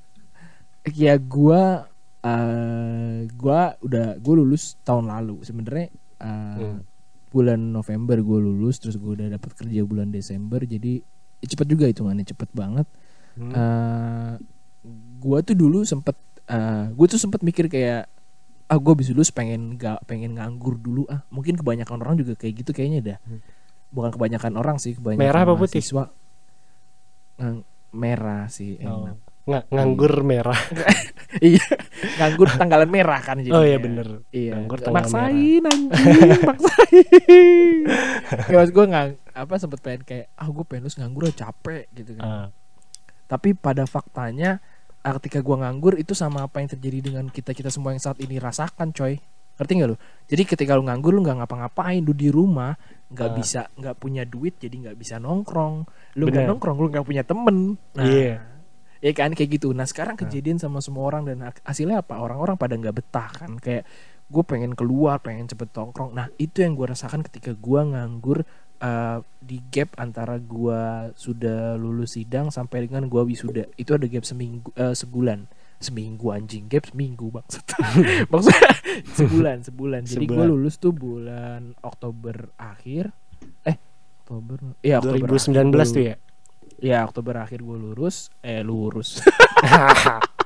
[0.95, 1.85] Ya gua
[2.23, 5.43] eh gua udah gua lulus tahun lalu.
[5.45, 5.87] Sebenarnya
[6.21, 6.81] eh, Hmm.
[7.29, 10.63] bulan November gua lulus terus gua udah dapat kerja bulan Desember.
[10.63, 11.03] Jadi
[11.43, 12.87] ya cepet juga hitungannya cepet banget.
[13.37, 13.51] Hmm.
[13.51, 14.33] eh
[15.21, 16.17] gua tuh dulu sempet
[16.49, 18.09] eh gua tuh sempet mikir kayak
[18.71, 21.27] ah gua habis lulus pengen gak pengen nganggur dulu ah.
[21.27, 23.19] Mungkin kebanyakan orang juga kayak gitu kayaknya dah.
[23.21, 23.43] Hmm.
[23.91, 25.83] bukan kebanyakan orang sih kebanyakan Merah apa putih?
[25.83, 26.03] mahasiswa.
[27.35, 29.17] Ngang- merah sih Oh, enak.
[29.41, 30.55] Nggak nganggur merah.
[31.31, 31.63] Iya
[32.17, 34.19] nganggur tanggalan merah kan jadi oh iya bener.
[34.29, 37.83] Iya Nganggur tanggal maksain anjing maksain.
[38.47, 42.15] Ya gue nggak apa sempet pengen kayak ah gue pengen lulus nganggur ah, capek gitu
[42.15, 42.23] kan.
[42.23, 42.47] Ah,
[43.27, 44.59] tapi pada faktanya
[45.01, 48.17] ah, ketika gua nganggur itu sama apa yang terjadi dengan kita kita semua yang saat
[48.21, 49.17] ini rasakan coy.
[49.59, 49.97] Ngerti nggak lu?
[50.25, 52.73] Jadi ketika lu nganggur lu nggak ngapa-ngapain lu di rumah
[53.11, 53.35] nggak Ah.
[53.35, 55.85] bisa nggak punya duit jadi nggak bisa nongkrong.
[56.17, 57.77] Lu nggak nongkrong lu nggak punya temen.
[57.93, 58.41] Nah Iya.
[59.01, 59.33] ya kan?
[59.37, 59.69] Kayak gitu.
[59.75, 60.25] Nah sekarang Ah.
[60.25, 62.17] kejadian sama semua orang dan hasilnya apa?
[62.17, 63.57] Orang-orang pada nggak betah kan?
[63.61, 63.85] Kayak
[64.31, 68.47] gue pengen keluar pengen cepet nongkrong nah itu yang gue rasakan ketika gua nganggur
[68.81, 73.69] eh, di gap antara gua sudah lulus sidang sampai dengan gua wisuda.
[73.77, 75.45] Itu ada gap seminggu eh, sebulan.
[75.81, 76.69] Seminggu anjing.
[76.69, 77.65] Gap seminggu maksud.
[78.33, 78.69] Maksudnya
[79.17, 80.01] sebulan sebulan.
[80.05, 80.45] Jadi Sebulan.
[80.45, 83.09] lulus tuh bulan Oktober akhir.
[83.65, 83.77] Eh
[84.21, 86.15] Oktober iya Oktober 2019 akhir gua tuh ya?
[86.81, 88.29] Ya Oktober akhir gue lurus.
[88.41, 89.21] Eh lurus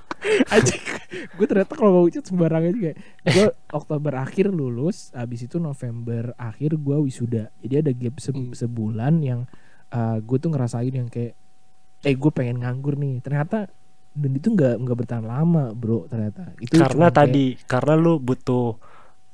[0.47, 0.83] Anjing.
[1.31, 2.91] Gue ternyata kalau mau ucap sembarangan juga
[3.23, 7.53] Gue Oktober akhir lulus Habis itu November akhir gue wisuda.
[7.59, 8.51] Jadi ada gap se- Hmm.
[8.51, 9.41] sebulan yang
[10.21, 11.33] Gue tuh ngerasain yang kayak
[12.01, 13.19] Eh gue pengen nganggur nih.
[13.19, 13.69] Ternyata
[14.11, 16.55] Dan itu nggak nggak bertahan lama bro Ternyata.
[16.57, 18.79] Itu karena cuman kayak- tadi karena lu butuh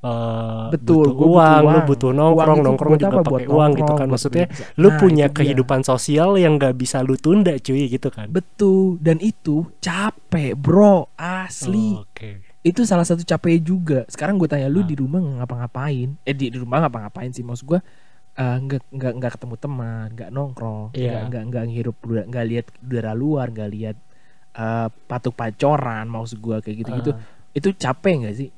[0.01, 1.85] eh, Betul, butuh gua butuh uang, lu uang.
[1.85, 4.07] butuh Uang nongkrong, itu nongkrong juga pakai uang gitu kan.
[4.07, 5.37] Maksudnya lu Nah, punya itu dia.
[5.37, 8.27] kehidupan sosial yang nggak bisa lu tunda cuy gitu kan.
[8.27, 12.41] Betul Dan itu capek bro Asli Oh, Oke.
[12.61, 14.83] itu salah satu capek juga sekarang gue tanya lu Ah.
[14.83, 17.79] di rumah ngapa-ngapain eh di, di rumah ngapa-ngapain sih maksud gue
[18.33, 21.09] eh, nggak nggak nggak ketemu teman nggak nongkrong Iya.
[21.11, 23.97] nggak nggak nggak ngirup nggak lihat udara luar nggak lihat
[24.53, 27.19] eh, patuk pacoran maksud gue kayak gitu gitu Ah,
[27.51, 28.49] itu capek nggak sih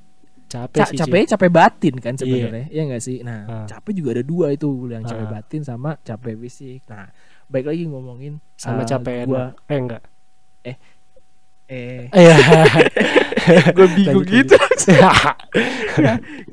[0.54, 0.96] capek Ca sih.
[0.96, 3.66] capeknya capek batin kan sebenarnya ya nggak sih nah Ah.
[3.66, 5.30] capek juga ada dua itu yang capek Ah.
[5.34, 7.10] batin sama capek fisik nah
[7.46, 9.54] baik lagi ngomongin sama eh, capek gua enak.
[9.66, 10.02] Eh enggak.
[10.64, 10.76] eh
[12.14, 12.36] Iya.
[13.74, 14.54] gue bingung gitu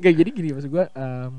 [0.01, 1.31] Gak jadi gini maksud gue em,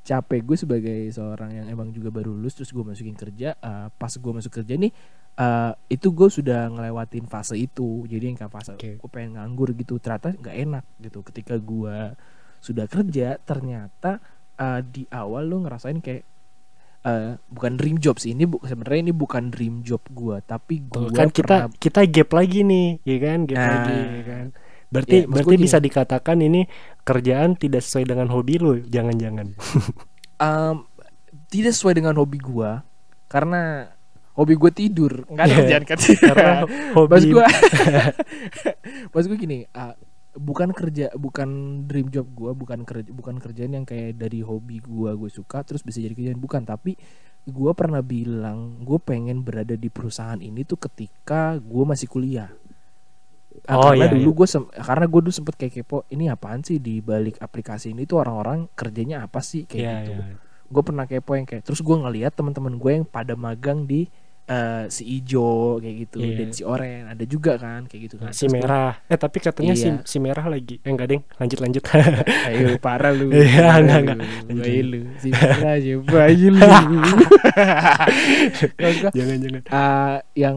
[0.00, 4.10] capek gue sebagai seorang yang emang juga baru lulus terus gue masukin kerja eh, pas
[4.10, 4.90] gue masuk kerja nih
[5.36, 8.98] eh, itu gue sudah ngelewatin fase itu jadi yang kayak fase Oke.
[8.98, 12.14] gue pengen nganggur gitu ternyata nggak enak gitu ketika gue
[12.60, 14.18] sudah kerja ternyata
[14.56, 16.24] eh, di awal lo ngerasain kayak
[17.00, 21.08] eh, bukan dream job sih ini bu- sebenarnya ini bukan dream job gue tapi gue
[21.16, 23.38] kan kita kita gap lagi nih, ya kan?
[23.48, 23.68] Gap Nah.
[23.72, 24.46] lagi, ya kan?
[24.90, 26.66] Berarti maksud berarti bisa dikatakan ini
[27.00, 29.54] kerjaan tidak sesuai dengan hobi lu, jangan-jangan.
[30.36, 30.76] Em,
[31.48, 32.82] tidak sesuai dengan hobi gua
[33.30, 33.94] karena
[34.40, 35.12] hobi gue tidur.
[35.26, 35.58] Nggak ada Iya.
[35.60, 36.52] kerjaan kan Karena
[37.12, 37.28] Mas hobi.
[37.30, 37.44] gue
[39.10, 39.92] Mas gue gini ah,
[40.32, 41.48] bukan kerja bukan
[41.84, 45.82] dream job gua bukan kerja bukan kerjaan yang kayak dari hobi gua gue suka terus
[45.82, 46.38] bisa jadi kerjaan.
[46.38, 46.94] Bukan tapi
[47.42, 52.50] gua pernah bilang gue pengen berada di perusahaan ini tuh ketika gua masih kuliah.
[53.66, 56.78] Ah, Oh, karena iya, dulu gue karena gue dulu sempet kayak kepo ini apaan sih
[56.78, 60.12] di balik aplikasi ini tuh orang-orang kerjanya apa sih kayak Iya, gitu.
[60.16, 60.36] iya.
[60.70, 64.06] gue pernah kepo yang kayak terus gue ngeliat teman-teman gue yang pada magang di
[64.50, 66.18] eh, si ijo kayak gitu.
[66.18, 66.34] Iya.
[66.36, 68.34] dan si oren ada juga kan kayak gitu kan.
[68.34, 68.98] Si Terus merah.
[69.06, 70.02] Eh tapi katanya si Iya.
[70.02, 70.82] si merah lagi.
[70.82, 71.22] Eh enggak deng.
[71.38, 71.82] Lanjut lanjut.
[72.50, 73.30] Ayo parah lu.
[73.30, 74.02] Iya, enggak, lu.
[74.02, 74.16] enggak.
[74.50, 75.00] Lanjut, Bayi lu.
[75.16, 76.60] Si merah coba aja lu.
[78.76, 79.62] Terus gua, jangan jangan.
[79.62, 80.56] eh, yang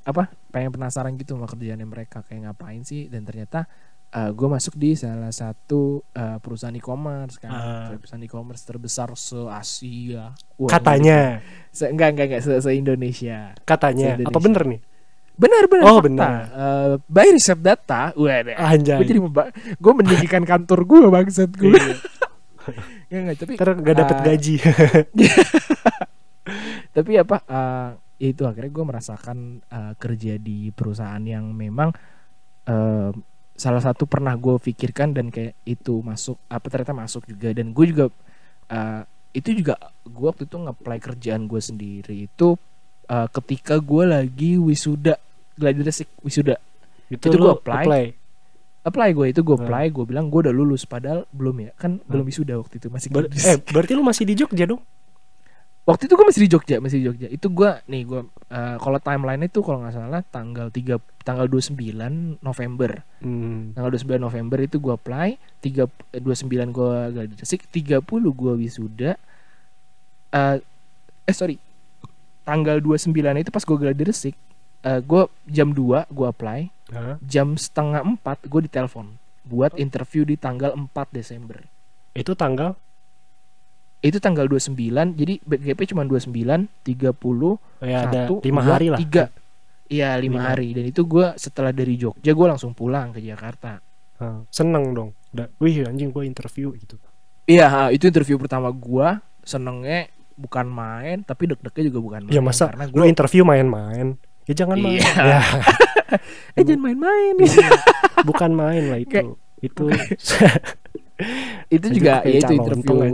[0.00, 2.20] apa pengen penasaran gitu sama kerjaannya mereka.
[2.22, 3.06] Kayak ngapain sih?
[3.06, 3.64] Dan ternyata
[4.10, 7.86] gue masuk di salah satu eh, perusahaan e-commerce kan Ah.
[7.92, 14.18] perusahaan e-commerce terbesar se Asia Wah, katanya se enggak enggak enggak se, se Indonesia katanya
[14.18, 14.28] Se-Indonesia.
[14.28, 14.80] apa bener nih
[15.36, 16.06] benar benar Oh, fakta.
[16.06, 16.32] benar.
[16.44, 18.02] Eh, by riset data
[18.52, 19.20] anjay gue jadi
[19.74, 21.70] gue meninggikan kantor gue bangsat gue
[23.08, 24.24] ya enggak tapi ntar nggak dapet Ah.
[24.26, 24.54] gaji
[26.90, 31.94] tapi apa eh, ya itu akhirnya gue merasakan eh, kerja di perusahaan yang memang
[32.66, 33.10] eh,
[33.60, 37.52] salah satu pernah gue pikirkan dan kayak itu masuk apa ternyata masuk juga.
[37.52, 38.04] Dan gue juga
[38.66, 42.56] eh, itu juga gue waktu itu nge-apply kerjaan gue sendiri itu
[43.06, 45.20] eh, ketika gue lagi wisuda
[45.54, 46.56] gladi resik wisuda.
[47.06, 48.16] Itu, Itu lu gua apply.
[48.80, 49.66] apply gue itu gue Hmm.
[49.68, 51.70] apply gue bilang gue udah lulus padahal belum ya.
[51.76, 54.80] Kan belum wisuda waktu itu masih Ber- eh berarti lu masih di Jogja dong
[55.90, 58.98] waktu itu gue masih di Jogja masih di Jogja itu gue nih gue eh, kalau
[59.02, 63.74] timeline itu kalau nggak salah tanggal 3 tanggal 29 November hmm.
[63.74, 69.18] tanggal 29 November itu gue apply 3 eh, 29 gue gladi resik 30 gue wisuda
[70.30, 70.56] eh
[71.26, 71.58] eh sorry
[72.46, 73.10] tanggal 29
[73.42, 74.34] itu pas gue gladi resik
[74.86, 76.60] eh, gue jam 2 gue apply
[76.94, 77.18] Hah?
[77.18, 81.58] jam setengah 4 gue ditelepon buat interview di tanggal 4 Desember
[82.14, 82.78] itu tanggal
[84.00, 84.72] itu tanggal 29
[85.12, 88.98] jadi BGP cuma 29 30 oh ya ada satu lima dua, hari lah.
[88.98, 89.24] tiga.
[89.90, 90.48] Iya lima Lima.
[90.48, 90.68] hari.
[90.70, 93.82] Dan itu gue setelah dari Jogja gue langsung pulang ke Jakarta.
[94.16, 95.10] Ah, seneng dong.
[95.28, 96.94] Da- wih anjing gue interview gitu.
[97.44, 99.08] Iya itu interview pertama gue
[99.42, 100.06] senengnya
[100.38, 104.14] bukan main tapi deg-degnya juga bukan main ya masa karena lu gue interview main-main?
[104.46, 104.96] Ya jangan main.
[104.96, 105.10] Iya.
[105.34, 105.40] ya.
[106.56, 107.34] Eh jangan main-main.
[108.22, 109.12] Bukan main lah itu.
[109.12, 109.84] Kayak- itu
[111.76, 113.12] itu juga ya itu interview.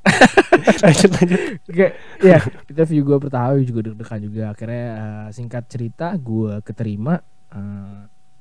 [0.84, 1.40] lanjut lanjut.
[1.68, 4.42] Kayak ya interview gue pertama juga deg-degan juga.
[4.50, 7.20] Akhirnya eh, singkat cerita gue keterima
[7.52, 8.00] eh,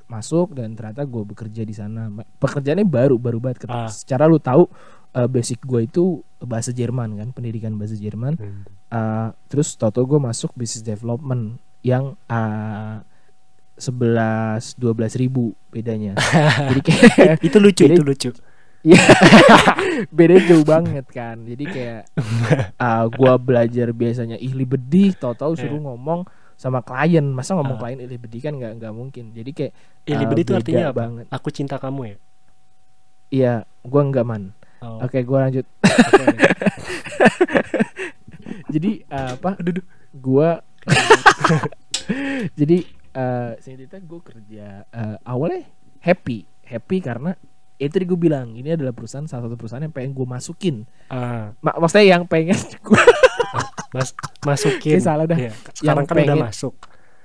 [0.10, 2.08] masuk dan ternyata gue bekerja di sana.
[2.40, 3.68] Pekerjaannya baru baru banget.
[3.68, 3.92] Ah.
[3.92, 4.66] secara lu tahu
[5.14, 8.40] eh, basic gue itu bahasa Jerman kan pendidikan bahasa Jerman.
[8.90, 12.16] Eh, terus toto gue masuk business development yang
[13.80, 16.16] sebelas dua belas ribu bedanya.
[16.72, 18.30] Jadi kayak itu lucu Jadi- itu lucu
[20.16, 21.44] bedanya jauh banget kan.
[21.44, 22.02] Jadi kayak
[22.80, 25.86] uh, gua belajar biasanya ihli bedih tahu-tahu suruh Iya.
[25.86, 26.20] ngomong
[26.56, 27.26] sama klien.
[27.28, 27.82] Masa ngomong Ah.
[27.88, 29.32] klien ihli bedih kan nggak nggak mungkin.
[29.32, 29.74] Jadi kayak
[30.06, 30.98] Ili uh, Bedi itu beda artinya apa?
[30.98, 31.26] banget.
[31.30, 32.16] Aku cinta kamu ya?
[33.30, 34.44] Iya gua nggak man.
[34.80, 35.68] Oh, oke gua lanjut.
[35.84, 36.26] Oke.
[38.72, 39.52] jadi uh, apa?
[40.16, 40.64] Gua
[42.56, 42.78] jadi
[43.14, 45.68] uh, singkat cerita gue kerja uh, awalnya
[46.00, 46.48] happy.
[46.64, 47.34] Happy karena
[47.80, 50.76] ya itu tadi gue bilang ini adalah perusahaan salah satu perusahaan yang pengen gue masukin
[51.08, 53.02] ah Ma- maksudnya yang pengen gue
[53.90, 54.12] mas
[54.44, 55.34] masukin Kayak salah dah.
[55.36, 56.76] Iya, sekarang kan udah pengen- masuk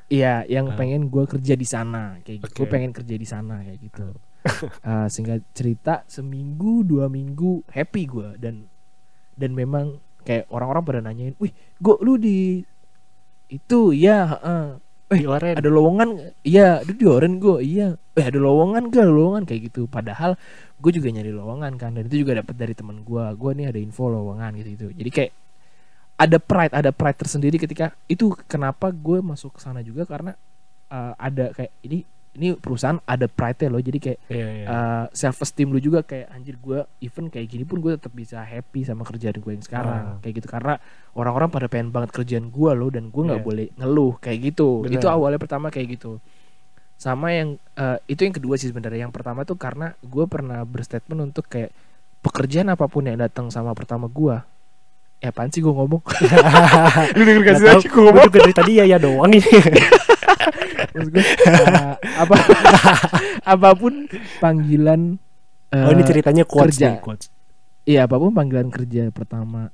[0.05, 0.77] Iya, yang Ah.
[0.77, 2.53] pengen gue kerja di sana, kayak gitu.
[2.55, 4.13] Gue pengen kerja di sana kayak gitu.
[4.85, 8.69] Ah, sehingga cerita seminggu dua minggu happy gue dan
[9.33, 12.63] dan memang kayak orang-orang pada nanyain, wih, gue lu di
[13.49, 14.65] itu ya, heeh.
[15.13, 16.09] Eh, di oren ada lowongan
[16.49, 17.93] iya ada di oren gue iya.
[18.17, 19.85] Eh ada lowongan gak lowongan kayak gitu.
[19.85, 20.41] Padahal
[20.81, 21.93] gue juga nyari lowongan kan.
[21.93, 24.87] Dan itu juga dapat dari teman gue gue nih ada info lowongan gitu gitu.
[24.97, 25.33] Jadi kayak
[26.15, 30.39] ada pride ada pride tersendiri ketika itu kenapa gue masuk ke sana juga karena
[30.89, 34.67] uh, ada kayak ini ini perusahaan ada pride loh jadi kayak iya, iya.
[34.67, 38.43] uh, self esteem lu juga kayak anjir gue even kayak gini pun gue tetap bisa
[38.43, 40.03] happy sama kerjaan gue yang sekarang.
[40.03, 40.19] Ah.
[40.19, 40.83] kayak gitu karena
[41.15, 43.47] orang-orang pada pengen banget kerjaan gue loh dan gue nggak Iya.
[43.47, 44.83] boleh ngeluh kayak gitu.
[44.83, 44.99] Benar.
[44.99, 46.19] itu awalnya pertama kayak gitu.
[46.99, 49.07] Sama yang uh, itu yang kedua sih sebenarnya.
[49.07, 51.71] Yang pertama tuh karena gue pernah berstatement untuk kayak
[52.19, 54.35] pekerjaan apa pun yang datang sama pertama gue
[55.23, 56.03] eh apaan sih gue ngomong?
[57.17, 59.41] Lu denger Nggak tahu, gue juga dari tadi ya ya doang ini
[60.91, 62.35] Maksud gue, uh, apa
[63.55, 64.07] apa pun
[64.39, 65.17] panggilan
[65.71, 66.89] oh ini uh, ceritanya quotes kerja.
[66.89, 67.27] nih quotes
[67.83, 69.69] Iya apa pun panggilan kerja pertama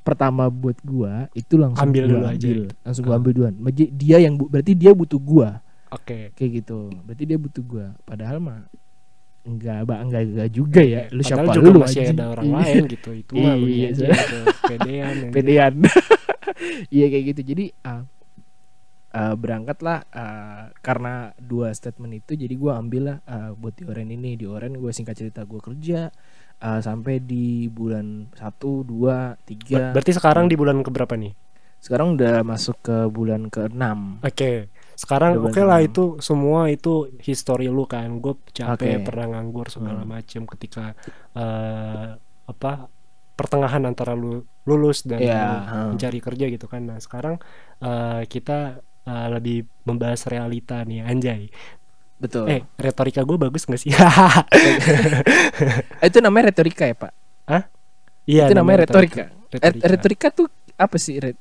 [0.00, 2.40] pertama buat gua itu langsung Ambil gua dulu aja.
[2.42, 2.60] ambil.
[2.80, 3.18] langsung gua Ah.
[3.18, 3.54] ambil duluan.
[3.92, 5.60] Dia yang bu- berarti dia butuh gua.
[5.90, 6.30] Oke.
[6.32, 8.62] kayak gitu berarti dia butuh gue padahal mah
[9.42, 12.14] enggak bang enggak, enggak juga ya lu Padahal siapa juga lu masih anjing?
[12.14, 13.10] ada orang lain gitu.
[13.12, 14.14] Itu mah lu Iya, aja iya.
[14.14, 14.38] gitu.
[14.62, 15.14] Pedean.
[15.30, 15.72] pedean
[16.94, 18.02] iya kayak gitu jadi uh,
[19.14, 24.10] uh, berangkatlah uh, karena dua statement itu jadi gue ambil lah uh, buat di oren
[24.10, 26.10] ini di oren gue singkat cerita gue kerja
[26.62, 31.34] uh, sampai di bulan satu dua tiga Berarti sekarang di bulan keberapa nih?
[31.80, 34.68] sekarang udah masuk ke bulan ke enam Oke.
[35.00, 38.20] Sekarang Udah oke lah bulan itu semua itu history lu kan.
[38.20, 39.04] Gue capek Oke.
[39.08, 40.12] pernah nganggur segala Hmm.
[40.12, 40.92] macem ketika
[41.32, 42.72] eh apa
[43.32, 45.96] pertengahan antara lu lulus dan lu hmm.
[45.96, 46.84] mencari kerja gitu kan.
[46.84, 47.40] Nah, sekarang
[47.80, 51.50] eh, kita eh, lebih membahas realita nih anjay.
[52.16, 53.90] betul Eh, retorika gue bagus gak sih?
[56.06, 57.12] Itu namanya retorika ya pak
[58.28, 59.26] Iya, itu namanya retorika.
[59.26, 59.86] Eh, Retorika.
[59.90, 60.46] retorika tuh
[60.78, 61.34] apa sih Ret?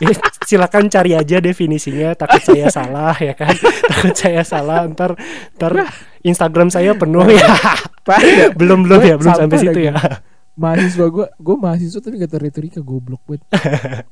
[0.00, 3.52] Eh, silakan cari aja definisinya takut saya salah ya kan
[3.90, 5.18] takut saya salah ntar
[5.58, 5.72] ntar
[6.22, 7.50] Instagram saya penuh ya
[8.60, 9.90] belum belum ya belum sampai situ lagi.
[9.92, 9.94] ya
[10.60, 13.42] mahasiswa gue gue mahasiswa tapi gak tau retorika goblok banget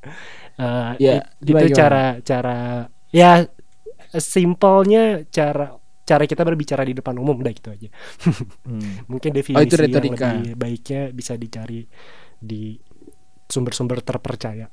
[0.58, 1.78] Eh, Ya, it- itu gimana, gimana?
[1.80, 2.56] cara cara
[3.14, 3.46] ya
[4.18, 5.76] simpelnya cara
[6.08, 7.88] cara kita berbicara di depan umum udah gitu aja
[8.68, 9.04] Hmm.
[9.10, 10.26] mungkin Oh, definisi itu retorika.
[10.28, 11.84] yang lebih baiknya bisa dicari
[12.38, 12.76] di
[13.48, 14.68] sumber-sumber terpercaya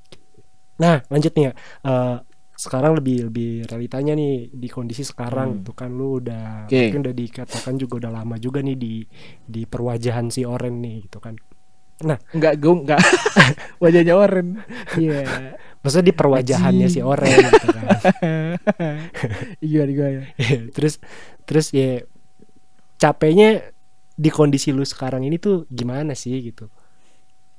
[0.81, 1.53] nah lanjut nih ya
[1.87, 2.17] Eh,
[2.55, 5.61] sekarang lebih lebih realitanya nih di kondisi sekarang Hmm.
[5.63, 6.83] itu kan lu udah Oke.
[6.87, 8.93] mungkin udah dikatakan juga udah lama juga nih di
[9.47, 11.35] di perwajahan si Oren nih gitu kan
[12.03, 13.01] Enggak, gue enggak
[13.83, 14.59] wajahnya Oren.
[14.99, 15.55] Iya.
[15.79, 16.99] maksudnya di perwajahannya si.
[16.99, 17.85] Oren gitu kan
[19.69, 20.23] Iya ya.
[20.73, 20.97] terus
[21.45, 22.01] terus ya
[22.97, 23.69] capeknya
[24.15, 26.71] di kondisi lu sekarang ini tuh gimana sih gitu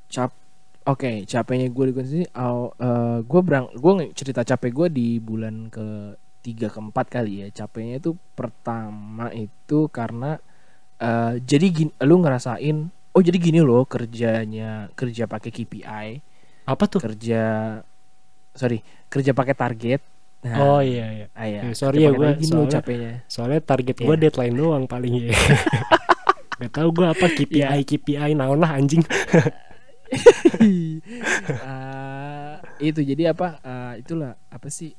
[0.08, 0.32] Cap
[0.86, 5.66] Oke, capeknya gue di kondisi oh, eh, gue berang gue cerita capek gue di bulan
[5.66, 6.14] ke
[6.46, 7.46] tiga keempat kali ya.
[7.50, 10.38] Capeknya itu pertama itu karena
[11.02, 16.06] eh, jadi gini, lu ngerasain oh jadi gini loh kerjanya kerja pakai KPI,
[16.62, 17.00] apa tuh?
[17.00, 17.42] Kerja
[18.52, 20.00] sorry kerja pakai target.
[20.44, 21.26] Nah, oh iya iya.
[21.32, 22.36] ah, iya, Eh, sorry ya, target.
[22.38, 23.12] Gini soalnya- capeknya.
[23.26, 24.20] soalnya target gua Iya.
[24.22, 25.12] deadline doang paling.
[26.56, 27.68] Ya Gak tau gue apa KPI Iya.
[27.78, 29.04] KPI naon lah anjing.
[30.08, 31.00] Eh,
[32.88, 33.60] itu jadi apa?
[33.60, 34.92] Eh, itulah apa sih?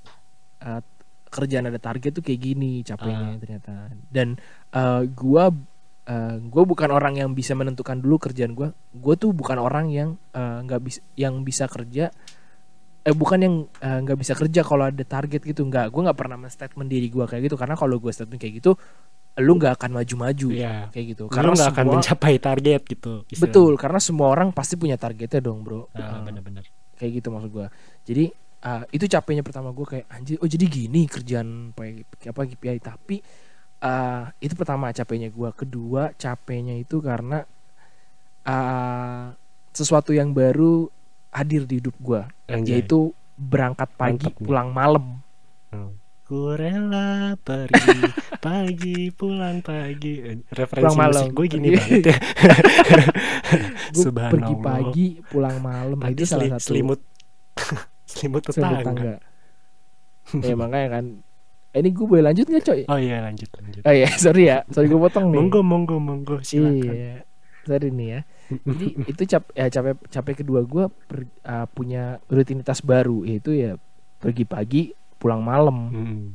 [0.59, 0.81] Eh,
[1.27, 3.73] kerjaan ada target tuh kayak gini capeknya ternyata.
[4.05, 4.37] Dan
[4.69, 5.49] eh, gua
[6.07, 8.71] eh, gua bukan orang yang bisa menentukan dulu kerjaan gua.
[8.95, 12.09] Gua tuh bukan orang yang eh, nggak bisa yang bisa kerja
[13.07, 15.63] eh bukan yang eh, nggak bisa kerja kalau ada target gitu.
[15.63, 17.55] Nggak gua nggak pernah men-statement diri gua kayak gitu.
[17.59, 18.75] Karena kalau gua statement kayak gitu
[19.37, 20.89] lu nggak akan maju-maju Iya.
[20.89, 21.23] kayak gitu.
[21.29, 23.43] Karena nggak akan mencapai target gitu istilahnya.
[23.45, 25.85] betul karena semua orang pasti punya targetnya dong bro.
[25.93, 26.65] Ah, bener-bener
[26.97, 27.69] kayak gitu maksud gua.
[28.01, 28.33] Jadi
[28.65, 33.21] uh, itu capeknya pertama gua kayak anjir oh jadi gini kerjaan pakai apa KPI tapi
[33.79, 37.43] uh, itu pertama capeknya gua kedua capeknya itu karena
[38.43, 39.33] uh,
[39.69, 40.89] sesuatu yang baru
[41.29, 42.79] hadir di hidup gua Anjay.
[42.79, 45.05] yaitu berangkat pagi Mantap pulang malam
[45.67, 45.99] Hmm.
[46.23, 48.07] Ku rela pergi
[48.45, 51.23] pagi pulang pagi referensi Pulang malam.
[51.23, 51.75] musik gue gini Iya.
[51.77, 52.17] banget ya
[54.01, 54.31] Subhanallah.
[54.31, 56.99] pergi pagi pulang malam Tadi itu salah satu selimut
[58.07, 59.15] selimut selimut tetangga.
[60.37, 61.05] ya makanya kan
[61.77, 63.81] ini gue boleh lanjut nggak coy Oh iya lanjut lanjut.
[63.85, 66.93] oh iya sorry ya sorry gue potong nih Monggo monggo monggo silakan.
[66.93, 67.15] Iya.
[67.63, 68.19] Sorry nih ya.
[68.63, 70.85] Jadi itu cap ya capek capek kedua gue
[71.71, 73.75] punya rutinitas baru yaitu ya
[74.17, 74.81] pergi pagi
[75.17, 75.77] pulang malam.
[75.91, 76.27] Hmm.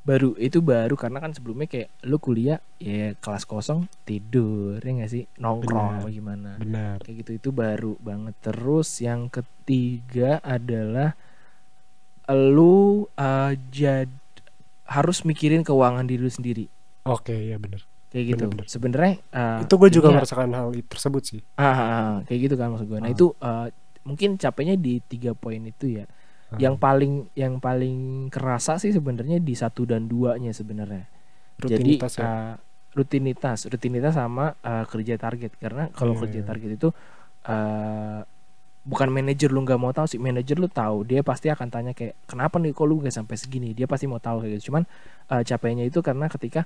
[0.00, 5.12] Baru itu baru karena kan sebelumnya kayak lu kuliah ya kelas kosong tidur ya nggak
[5.12, 6.56] sih nongkrong apa gimana.
[6.56, 7.04] Benar.
[7.04, 8.32] Kayak gitu itu baru banget.
[8.40, 11.12] Terus yang ketiga adalah
[12.28, 12.74] lu
[13.10, 14.08] uh, jad
[14.84, 16.64] harus mikirin keuangan diri lu sendiri.
[17.02, 17.84] Oke ya benar.
[18.08, 18.44] Kayak gitu.
[18.66, 21.40] Sebenarnya uh, Itu gue juga ya- merasakan hal tersebut sih.
[21.54, 22.98] Ah, ah, ah, kayak gitu kan maksud gue.
[22.98, 23.12] Nah Ah.
[23.12, 23.68] itu eh,
[24.02, 26.04] mungkin capeknya di tiga poin itu ya.
[26.48, 26.56] Ah.
[26.58, 31.04] Yang paling yang paling kerasa sih sebenarnya di satu dan duanya sebenarnya.
[31.58, 32.28] rutinitas Jadi ya.
[32.28, 32.54] eh,
[32.90, 35.52] rutinitas, rutinitas sama eh, kerja target.
[35.54, 36.46] Karena kalau Iya, kerja iya.
[36.46, 36.88] target itu
[37.44, 38.20] eh
[38.88, 42.16] bukan manajer lu nggak mau tahu sih, manajer lu tahu dia pasti akan tanya kayak
[42.24, 43.76] kenapa nih kok lu nggak sampai segini.
[43.76, 44.72] Dia pasti mau tahu kayak gitu.
[44.72, 44.88] Cuman
[45.28, 46.64] eh, capeknya itu karena ketika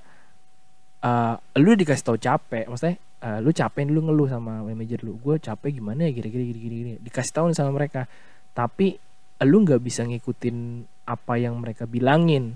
[1.03, 5.35] eh lu dikasih tahu capek, maksudnya eh, lu capek lu ngeluh sama manajer lu, gue
[5.35, 6.93] capek gimana ya gini-gini gini gini.
[7.03, 8.07] Dikasih tahu sama mereka,
[8.55, 8.95] tapi
[9.43, 12.55] lu nggak bisa ngikutin apa yang mereka bilangin.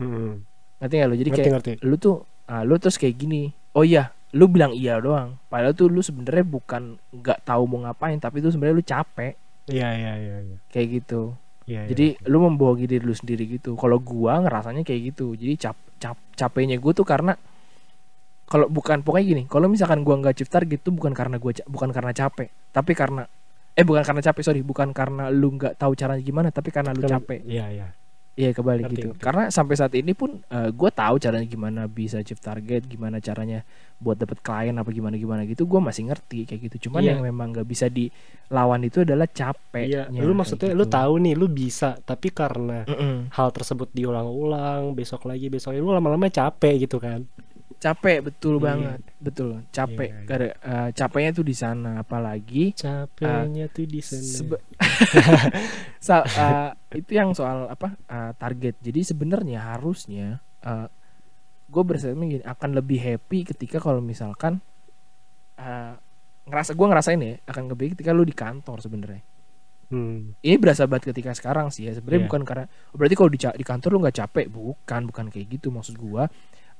[0.00, 0.40] Hmm.
[0.80, 1.16] Ngerti gak lu?
[1.20, 1.72] Jadi Ngerti kayak ngerti.
[1.84, 2.16] lu tuh
[2.48, 3.52] ah, lu terus kayak gini.
[3.76, 5.38] Oh iya, lu bilang iya doang.
[5.46, 9.32] Padahal tuh lu sebenarnya bukan nggak tahu mau ngapain, tapi itu sebenarnya lu capek
[9.64, 10.36] Iya iya iya.
[10.44, 10.56] iya.
[10.68, 11.32] kayak gitu.
[11.64, 11.88] Iya.
[11.88, 13.72] Jadi lu membohongi diri lu sendiri gitu.
[13.80, 15.32] Kalau gua ngerasanya kayak gitu.
[15.32, 17.32] Jadi cap, cap capeknya gua tuh karena
[18.44, 22.12] kalau bukan pokoknya gini, kalau misalkan gua nggak target tuh bukan karena gua bukan karena
[22.12, 23.24] capek, tapi karena
[23.74, 27.08] eh bukan karena capek sorry, bukan karena lu nggak tahu caranya gimana, tapi karena lu
[27.08, 27.40] capek.
[27.48, 27.88] Iya, iya.
[28.34, 29.08] Iya kebalik Ngerti, gitu.
[29.14, 29.22] ngerti.
[29.22, 33.62] Karena sampai saat ini pun eh, gua tahu caranya gimana bisa shift target, gimana caranya
[34.02, 35.70] buat dapet klien apa gimana gimana gitu.
[35.70, 36.90] Gua masih ngerti kayak gitu.
[36.90, 37.14] Cuman Iya.
[37.14, 39.86] yang memang nggak bisa dilawan itu adalah capek.
[39.86, 42.82] Iya, lu maksudnya lu tahu nih lu bisa, tapi karena
[43.30, 47.22] hal tersebut diulang-ulang, besok lagi, besok lagi, lu lama-lama capek gitu kan.
[47.76, 48.64] Capek betul Iya.
[48.64, 50.26] banget betul capek Iya, iya.
[50.26, 54.24] Karena, eh, capeknya tuh di sana apalagi Capeknya tuh di sana.
[54.24, 54.64] sebe-
[56.00, 60.40] Sa- eh, itu yang soal apa eh, target jadi sebenarnya harusnya
[61.64, 64.60] gue berstatement gini akan lebih happy ketika kalau misalkan
[65.54, 65.94] eh,
[66.44, 69.22] ngerasa gue ngerasain ya akan lebih ketika lu di kantor sebenarnya
[69.84, 70.32] Hmm.
[70.40, 72.28] ini berasa banget ketika sekarang sih ya sebenarnya Iya.
[72.32, 75.68] bukan karena oh, berarti kalau di, di kantor lu nggak capek bukan bukan kayak gitu
[75.68, 76.24] maksud gua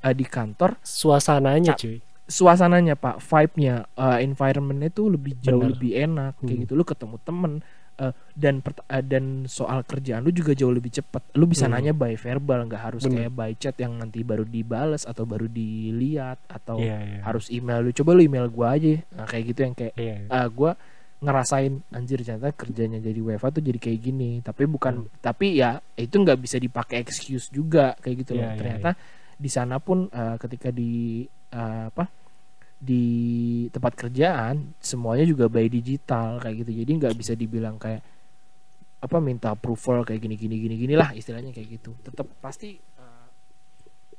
[0.05, 1.97] Eh, di kantor Suasananya, cuy.
[2.25, 5.73] suasananya pak vibe-nya eh, environment-nya tuh lebih jauh Bener.
[5.73, 6.63] lebih enak kayak Hmm.
[6.63, 7.53] gitu lu ketemu temen
[7.95, 11.77] eh, dan eh, dan soal kerjaan lu juga jauh lebih cepat lu bisa Hmm.
[11.79, 13.17] nanya by verbal nggak harus Bener.
[13.19, 17.21] kayak by chat yang nanti baru dibales atau baru dilihat atau Iya, iya.
[17.23, 20.17] harus email lu coba lu email gua aja nah, kayak gitu yang kayak Iya.
[20.27, 20.77] eh gua
[21.21, 26.13] ngerasain anjir ternyata kerjanya jadi WFA tuh jadi kayak gini tapi bukan tapi ya itu
[26.15, 28.45] nggak bisa dipakai excuse juga kayak gitu loh Hmm.
[28.45, 28.91] Iya, iya, ternyata
[29.35, 32.05] di sana pun eh, ketika di eh, apa
[32.85, 33.05] di
[33.73, 36.85] tempat kerjaan semuanya juga by digital kayak gitu.
[36.85, 38.03] Jadi nggak bisa dibilang kayak
[39.05, 41.97] apa minta approval kayak gini gini gini gini lah istilahnya kayak gitu.
[42.05, 43.27] Tetap pasti eh,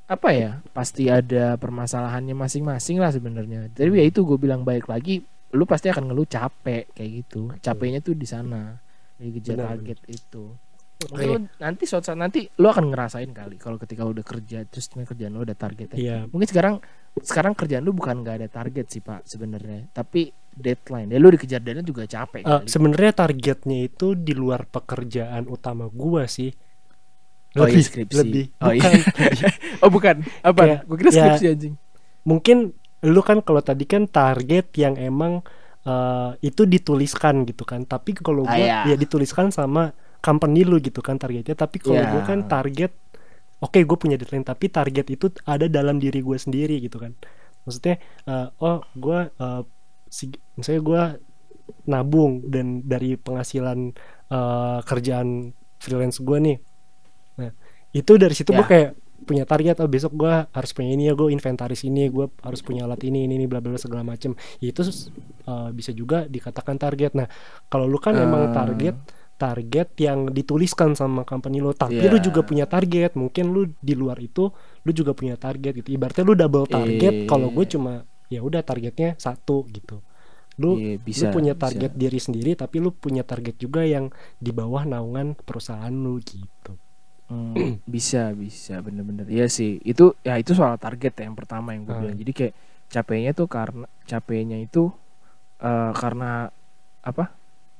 [0.06, 3.70] apa ya pasti ada permasalahannya masing-masing lah sebenarnya.
[3.70, 5.22] Tapi ya itu gue bilang baik lagi
[5.54, 7.54] lu pasti akan ngeluh capek kayak gitu.
[7.62, 8.76] Capeknya tuh di sana.
[9.16, 10.44] Dikejar Benar, target itu
[10.96, 14.88] Lu nanti suatu saat nanti lu akan ngerasain kali kalau ketika lu udah kerja terus
[14.88, 16.18] kerjaan lu ada targetnya Iya.
[16.26, 16.74] mungkin sekarang
[17.18, 21.60] sekarang kerjaan lu bukan nggak ada target sih pak sebenarnya tapi deadline ya lu dikejar
[21.60, 22.64] deadline juga capek kali.
[22.64, 26.48] sebenarnya targetnya itu di luar pekerjaan utama gua sih.
[27.56, 28.16] Oh, iya, skripsi.
[28.16, 28.84] lebih Oh, iya.
[28.84, 29.00] bukan.
[29.84, 31.74] oh bukan apa Kayak- gue kira ya, skripsi anjing
[32.22, 32.56] Mungkin
[33.02, 35.44] lu kan kalau tadi kan target yang emang
[35.82, 37.84] eh, itu dituliskan gitu kan.
[37.84, 38.78] Tapi kalau Ah, gua iya.
[38.84, 41.54] ya dituliskan sama company lu gitu kan targetnya.
[41.54, 42.10] Tapi kalau Iya.
[42.12, 42.92] gua kan target
[43.56, 47.12] oke gue punya deadline tapi target itu ada dalam diri gue sendiri gitu kan.
[47.64, 49.62] Maksudnya eh, oh gua eh,
[50.06, 51.02] si, misalnya gua
[51.84, 53.90] nabung dan dari penghasilan
[54.30, 56.58] eh, kerjaan freelance gue nih
[57.36, 57.52] nah
[57.92, 58.70] itu dari situ gue Ya.
[58.70, 58.90] kayak
[59.26, 62.86] punya target oh besok gue harus punya ini ya gue inventaris ini gue harus punya
[62.86, 67.26] alat ini ini ini bla bla segala macem itu eh, bisa juga dikatakan target nah
[67.66, 68.54] kalau lu kan emang Ah.
[68.54, 68.94] target
[69.36, 71.70] target yang dituliskan sama company lo.
[71.70, 72.08] Tapi Ya.
[72.08, 73.12] lu juga punya target.
[73.12, 74.48] Mungkin lu di luar itu
[74.82, 75.92] lu juga punya target gitu.
[75.92, 77.12] Ibaratnya lu double target.
[77.14, 77.26] Eh.
[77.26, 80.00] kalau gue cuma ya udah targetnya satu gitu.
[80.56, 81.68] Lu Iya, lu bisa punya bisa.
[81.68, 86.72] target diri sendiri tapi lu punya target juga yang di bawah naungan perusahaan lu gitu.
[87.28, 87.52] Hmm,
[87.86, 88.80] bisa bisa.
[88.80, 89.28] Bener-bener.
[89.28, 89.76] Iya sih.
[89.80, 92.00] Itu ya itu soal target ya yang pertama yang gue Ah.
[92.00, 92.16] bilang.
[92.16, 92.54] Jadi kayak
[92.88, 94.88] capeknya tuh karena capeknya itu
[95.58, 96.48] eh, karena
[97.00, 97.32] apa?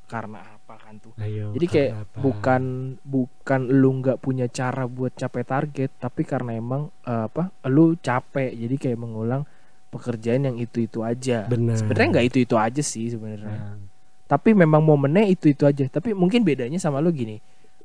[0.07, 2.19] Karena apa kan tuh Ayo, jadi kayak apa?
[2.19, 2.63] bukan
[3.01, 8.51] bukan lu nggak punya cara buat capai target tapi karena emang eh, apa lu capek
[8.51, 9.47] jadi kayak mengulang
[9.89, 11.79] pekerjaan yang itu itu aja Benar.
[11.79, 13.79] sebenarnya nggak itu itu aja sih sebenarnya Nah,
[14.27, 17.39] tapi memang momennya itu itu aja tapi mungkin bedanya sama lu gini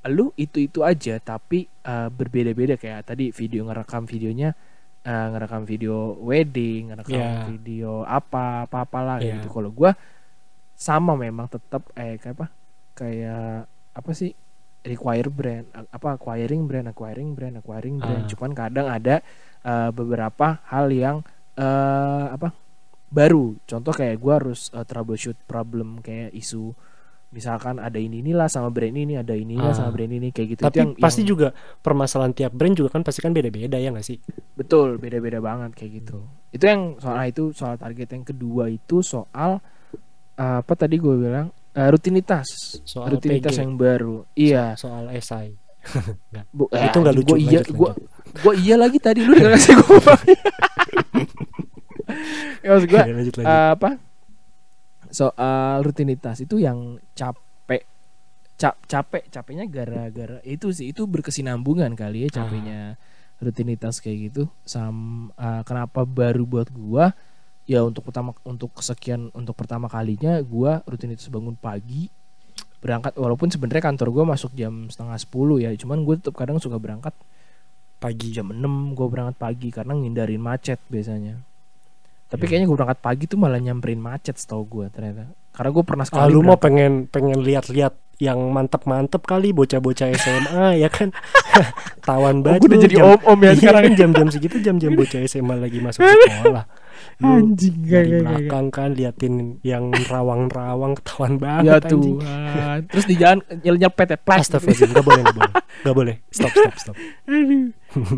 [0.04, 4.58] lu itu itu aja tapi eh, berbeda-beda kayak tadi video ngerekam videonya
[5.02, 7.46] eh, ngerekam video wedding ngerekam Iya.
[7.48, 9.38] video apa apa apalah Iya.
[9.38, 9.94] gitu kalau gua
[10.74, 12.48] sama memang tetap eh kayak apa
[12.94, 14.32] kayak apa sih
[14.82, 18.24] require brand apa acquiring brand acquiring brand acquiring brand.
[18.26, 18.28] Ah.
[18.28, 19.22] cuman kadang ada
[19.62, 21.18] eh, beberapa hal yang
[21.54, 22.50] eh apa
[23.08, 23.60] baru.
[23.64, 26.72] Contoh kayak gua harus eh, troubleshoot problem kayak isu
[27.32, 29.78] misalkan ada ini inilah sama brand ini ada inilah Ah.
[29.78, 30.62] sama brand ini kayak gitu.
[30.64, 31.48] Itu tapi yang, pasti yang- juga
[31.80, 34.18] permasalahan tiap brand juga kan pasti kan beda-beda ya nggak sih?
[34.58, 36.26] Betul beda-beda banget kayak gitu.
[36.50, 38.08] Itu yang soal nah, itu soal target.
[38.12, 39.62] Yang kedua itu soal
[40.36, 42.48] eh, apa tadi gue bilang eh, rutinitas.
[42.84, 43.62] Soal rutinitas PG.
[43.62, 44.26] yang baru.
[44.34, 44.76] Iya.
[44.76, 45.56] Soal esai.
[46.56, 48.06] Bu, itu nggak lucu, Gue iya, lanjut, gue lanjut.
[48.38, 50.22] gue iya lagi tadi lu udah ngasih ngomong.
[52.62, 53.50] ya maksud gue Oke, lanjut lanjut.
[53.50, 53.90] eh, apa?
[55.12, 57.84] Soal rutinitas itu yang capek.
[58.56, 62.96] Cap capek capeknya gara-gara itu sih itu berkesinambungan kali ya capeknya
[63.42, 64.44] rutinitas kayak gitu.
[64.64, 67.12] Sam eh, kenapa baru buat gua
[67.72, 72.12] ya untuk pertama untuk kesekian untuk pertama kalinya gua rutinitas bangun pagi
[72.82, 73.16] berangkat.
[73.16, 77.14] Walaupun sebenarnya kantor gue masuk jam setengah sepuluh ya cuman gue tetap kadang suka berangkat
[78.02, 78.58] pagi jam 6
[78.98, 81.38] gue berangkat pagi karena ngindarin macet biasanya.
[82.28, 82.50] Tapi Hmm.
[82.50, 85.30] kayaknya gue berangkat pagi tuh malah nyamperin macet setahu gue ternyata.
[85.54, 90.82] Karena gue pernah ah, sekali lu mau pengen pengen lihat-lihat yang mantep-mantep kali bocah-bocah SMA
[90.82, 91.14] ya kan?
[92.08, 95.22] Tawan Oh, banget gue udah jadi om-om ya Iya sekarang kan jam-jam segitu jam-jam bocah
[95.30, 96.66] SMA lagi masuk sekolah
[97.22, 98.26] lu anjing gak, dari gak, gak, gak.
[98.26, 102.18] belakang kan liatin yang rawang-rawang ketahuan ya banget anjing.
[102.18, 102.80] Tuhan.
[102.90, 103.40] Terus di jalan
[103.78, 105.54] nyepet ya plak Astagfirullahaladzim, gak boleh, gak boleh.
[105.82, 106.96] Gak boleh, stop, stop, stop.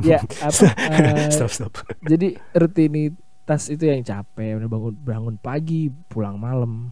[0.01, 1.73] Ya apa eh, Stop, stop
[2.03, 6.91] jadi rutinitas itu yang capek udah bangun bangun pagi pulang malam.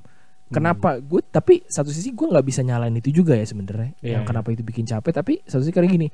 [0.51, 1.07] Kenapa Hmm.
[1.07, 4.27] gue tapi satu sisi gue nggak bisa nyalain itu juga ya sebenarnya Iya, yang iya.
[4.27, 5.11] kenapa itu bikin capek.
[5.15, 6.07] Tapi satu sisi karena gini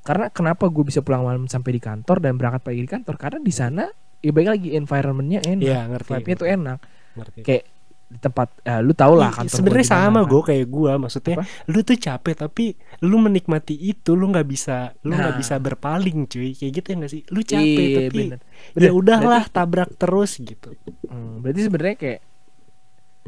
[0.00, 3.14] karena kenapa gue bisa pulang malam sampai di kantor dan berangkat pagi di kantor?
[3.18, 3.84] Karena di sana
[4.20, 6.78] ya baik lagi environmentnya enak Iya, ngerti vibe-nya tuh enak
[7.12, 7.40] ngerti.
[7.42, 7.64] kayak
[8.06, 10.28] di tempat eh, lu tau lah kantor sebenarnya sama kan.
[10.28, 11.44] gue kayak gue maksudnya Apa?
[11.64, 12.64] lu tuh capek tapi
[13.00, 15.38] lu menikmati itu lu nggak bisa lu nggak Nah.
[15.38, 18.40] bisa berpaling cuy kayak gitu ya nggak sih lu capek Iya, tapi bener.
[18.76, 20.74] ya udahlah tabrak terus gitu
[21.06, 22.20] Hmm, berarti sebenarnya kayak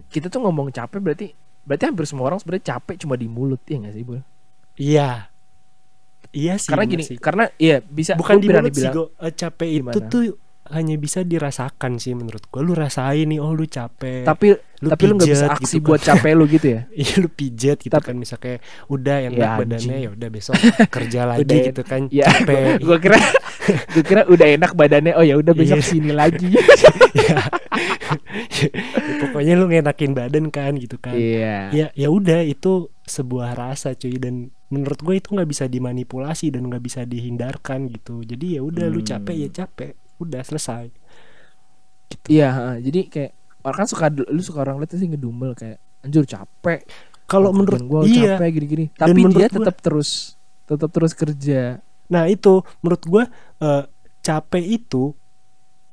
[0.08, 1.26] kita tuh ngomong capek berarti
[1.62, 4.18] berarti hampir semua orang sebenarnya capek cuma di mulut ya nggak sih bu?
[4.76, 5.30] iya
[6.32, 7.16] iya sih karena gini, sih.
[7.18, 9.04] karena iya bisa bukan di mulut sih bilang- Go.
[9.16, 10.08] Eh, capek itu Gimana?
[10.08, 10.22] tuh
[10.72, 14.24] hanya bisa dirasakan sih menurut gue lu rasain nih oh lu capek.
[14.24, 15.86] Tapi lu tapi lu nggak bisa aksi gitu.
[15.86, 16.80] buat capek lu gitu ya?
[16.98, 18.16] Iya lu pijet gitu Tapi- kan.
[18.34, 20.54] Kayak udah enak Ya, badannya ya udah besok
[20.88, 22.80] kerja lagi Udah gitu kan ya capek.
[22.80, 23.18] gue kira
[23.94, 25.86] gue kira udah enak badannya oh ya udah besok Iya.
[25.86, 26.48] sini lagi.
[27.12, 27.44] Ya.
[28.52, 28.68] Ya,
[29.20, 31.14] pokoknya lu ngenakin badan kan gitu kan.
[31.14, 31.70] Iya.
[31.70, 34.16] Ya ya udah itu sebuah rasa cuy.
[34.16, 38.20] Dan menurut gue itu nggak bisa dimanipulasi dan nggak bisa dihindarkan gitu.
[38.22, 39.08] Jadi ya udah lu Hmm.
[39.12, 39.92] capek ya capek
[40.22, 40.90] udah selesai.
[42.28, 43.32] Iya ha, jadi kayak
[43.64, 46.84] orang kan suka lu suka orang lihat sih ngedumel kayak anjur capek.
[47.24, 48.86] Kalau menurut gue iya capek gini-gini.
[48.92, 50.36] Dan tapi menurut dia gua- tetap terus
[50.68, 51.80] tetap terus kerja.
[52.12, 53.24] Nah itu menurut gue
[53.64, 53.84] eh,
[54.20, 55.16] capek itu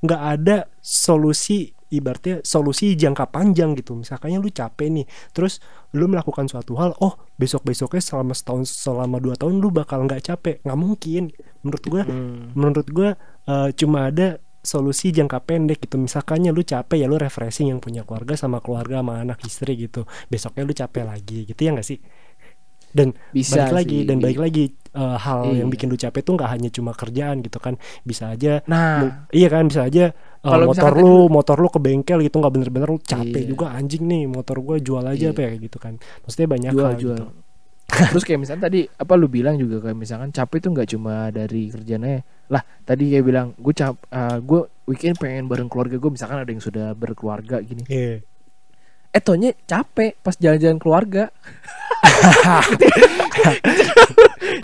[0.03, 3.93] nggak ada solusi ibaratnya solusi jangka panjang gitu.
[3.93, 5.57] Misalkannya lu capek nih terus
[5.91, 10.21] lu melakukan suatu hal oh besok besoknya selama setahun selama dua tahun lu bakal nggak
[10.23, 10.55] capek.
[10.61, 11.23] Nggak mungkin.
[11.61, 12.53] Menurut gue Hmm.
[12.53, 13.09] menurut gue
[13.45, 15.97] eh, cuma ada solusi jangka pendek gitu.
[15.97, 20.03] Misalkannya lu capek ya lu refreshing yang punya keluarga sama keluarga sama anak istri gitu.
[20.27, 21.97] Besoknya lu capek lagi gitu ya nggak sih?
[22.89, 24.07] Dan bisa balik lagi sih.
[24.09, 25.61] dan balik lagi eh, hal Iya.
[25.61, 27.77] yang bikin lu capek tuh nggak hanya cuma kerjaan gitu kan.
[28.01, 29.29] Bisa aja nah.
[29.29, 29.69] iya kan?
[29.69, 30.09] Bisa aja
[30.39, 33.49] eh, Kalau motor lu motor lu ke bengkel gitu nggak bener-bener lu capek Iya.
[33.49, 35.31] juga anjing nih motor gua jual aja Iya.
[35.31, 37.27] apa ya gitu kan maksudnya banyak jual hal jual gitu
[38.13, 41.63] terus kayak misalnya tadi apa lu bilang juga kayak misalkan capek itu nggak cuma dari
[41.67, 43.97] kerjanya lah tadi kayak bilang gue cap
[44.39, 48.21] gue weekend pengen bareng keluarga gue misalkan ada yang sudah berkeluarga gini Iya.
[49.09, 51.33] eh tonya capek pas jalan-jalan keluarga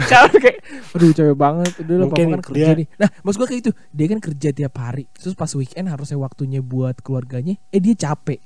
[0.06, 0.58] capek kayak
[0.92, 1.72] aduh capek banget.
[1.80, 2.88] Udah lah kan kerja dia- nih.
[2.96, 5.04] Nah maksud gue kayak itu dia kan kerja tiap hari.
[5.12, 8.40] Terus pas weekend harusnya waktunya buat keluarganya eh dia capek.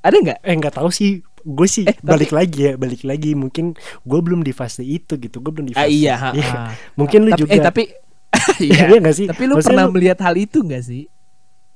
[0.00, 0.38] Ada nggak?
[0.40, 1.10] Eh nggak tahu sih.
[1.40, 3.30] Gue sih Eh, tapi- balik lagi ya balik lagi.
[3.32, 5.38] Mungkin gue belum di fase itu gitu.
[5.38, 6.48] Gue belum di fase ah, iya ha, Iya.
[6.48, 6.62] ha.
[6.94, 7.50] mungkin lu tapi, juga.
[7.52, 7.82] eh tapi
[8.64, 8.82] iya.
[8.86, 9.26] Iya nggak sih?
[9.26, 11.04] Tapi lu Maksudnya pernah lu- melihat hal itu nggak sih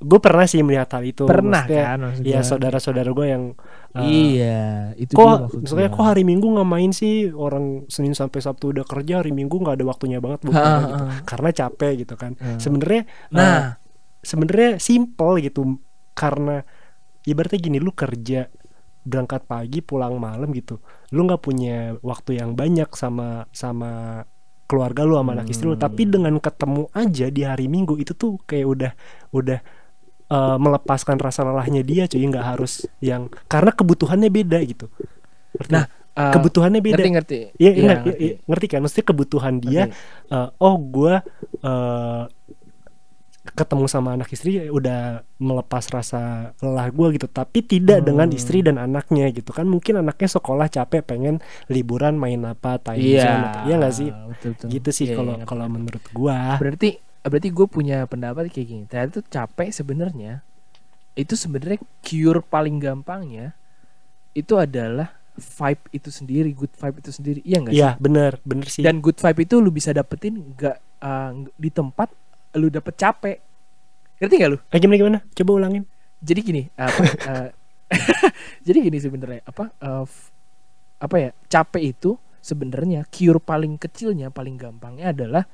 [0.03, 3.45] gue pernah sih melihat hal itu pernah Maksudnya, kan maksud ya saudara-saudara gue yang
[3.95, 7.31] uh, iya itu kok maksudnya kok hari minggu nggak main sih?
[7.31, 10.95] Orang senin sampai sabtu udah kerja hari minggu nggak ada waktunya banget Ha, ha, gitu
[11.07, 11.17] ha.
[11.23, 12.35] karena capek gitu kan.
[12.37, 12.59] Ha.
[12.59, 13.63] sebenarnya uh, nah.
[14.21, 15.79] sebenarnya simple gitu.
[16.13, 16.61] Karena
[17.25, 18.51] ibaratnya gini lu kerja
[19.03, 20.83] berangkat pagi pulang malam gitu.
[21.15, 24.23] Lu nggak punya waktu yang banyak sama sama
[24.73, 25.77] keluarga lu sama anak istri lu.
[25.77, 25.85] Hmm.
[25.85, 28.93] tapi dengan ketemu aja di hari minggu itu tuh kayak udah
[29.37, 29.61] udah
[30.33, 34.89] eh, melepaskan rasa lelahnya dia cuy nggak harus yang karena kebutuhannya beda gitu
[35.53, 38.25] Ngerti Nah, eh, kebutuhannya beda ngerti ngerti Iya, Iya, ngerti, ngerti.
[38.25, 38.81] iya, ngerti kan?
[38.81, 40.33] Mesti kebutuhan dia Ngerti.
[40.33, 41.15] eh, oh gue
[41.61, 42.23] eh
[43.43, 45.01] ketemu sama anak istri ya udah
[45.37, 46.21] melepas rasa
[46.57, 48.07] lelah gue gitu tapi tidak Hmm.
[48.07, 53.27] dengan istri dan anaknya gitu kan mungkin anaknya sekolah capek pengen liburan main apa iya
[53.35, 54.69] apa iya nggak sih betul, betul.
[54.71, 55.51] gitu sih Iya, kalau iya, ngerti.
[55.51, 56.91] kalau menurut gue berarti
[57.23, 58.83] berarti gue punya pendapat kayak gini.
[58.87, 60.43] Ternyata tuh capek sebenarnya.
[61.15, 63.55] Itu sebenarnya cure paling gampangnya
[64.33, 67.41] itu adalah vibe itu sendiri good vibe itu sendiri.
[67.45, 67.81] Iya nggak sih?
[67.81, 68.83] Iya bener bener sih.
[68.85, 72.09] Dan good vibe itu lu bisa dapetin nggak uh, nggak- di tempat
[72.57, 73.37] lu dapet capek.
[74.21, 74.59] Ngerti nggak lu?
[74.73, 75.19] Eh, gimana gimana?
[75.37, 75.85] Coba ulangin.
[76.23, 77.49] Jadi gini apa uh,
[78.67, 80.07] jadi gini sebenarnya apa uh,
[81.03, 85.45] apa ya capek itu sebenarnya cure paling kecilnya paling gampangnya adalah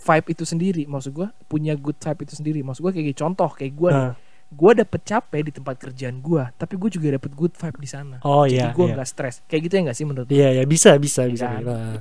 [0.00, 3.72] vibe itu sendiri maksud gua punya good vibe itu sendiri maksud gua kayak contoh kayak
[3.74, 4.14] gua nih Nah,
[4.50, 8.18] gue dapet capek di tempat kerjaan gue tapi gue juga dapet good vibe di sana
[8.20, 8.74] Oh jadi iya.
[8.74, 8.94] gue iya.
[8.98, 10.26] nggak stres kayak gitu ya nggak sih menurut?
[10.26, 11.46] Iya ya bisa bisa Iya bisa.
[11.46, 11.62] kan?
[11.62, 11.94] Nah,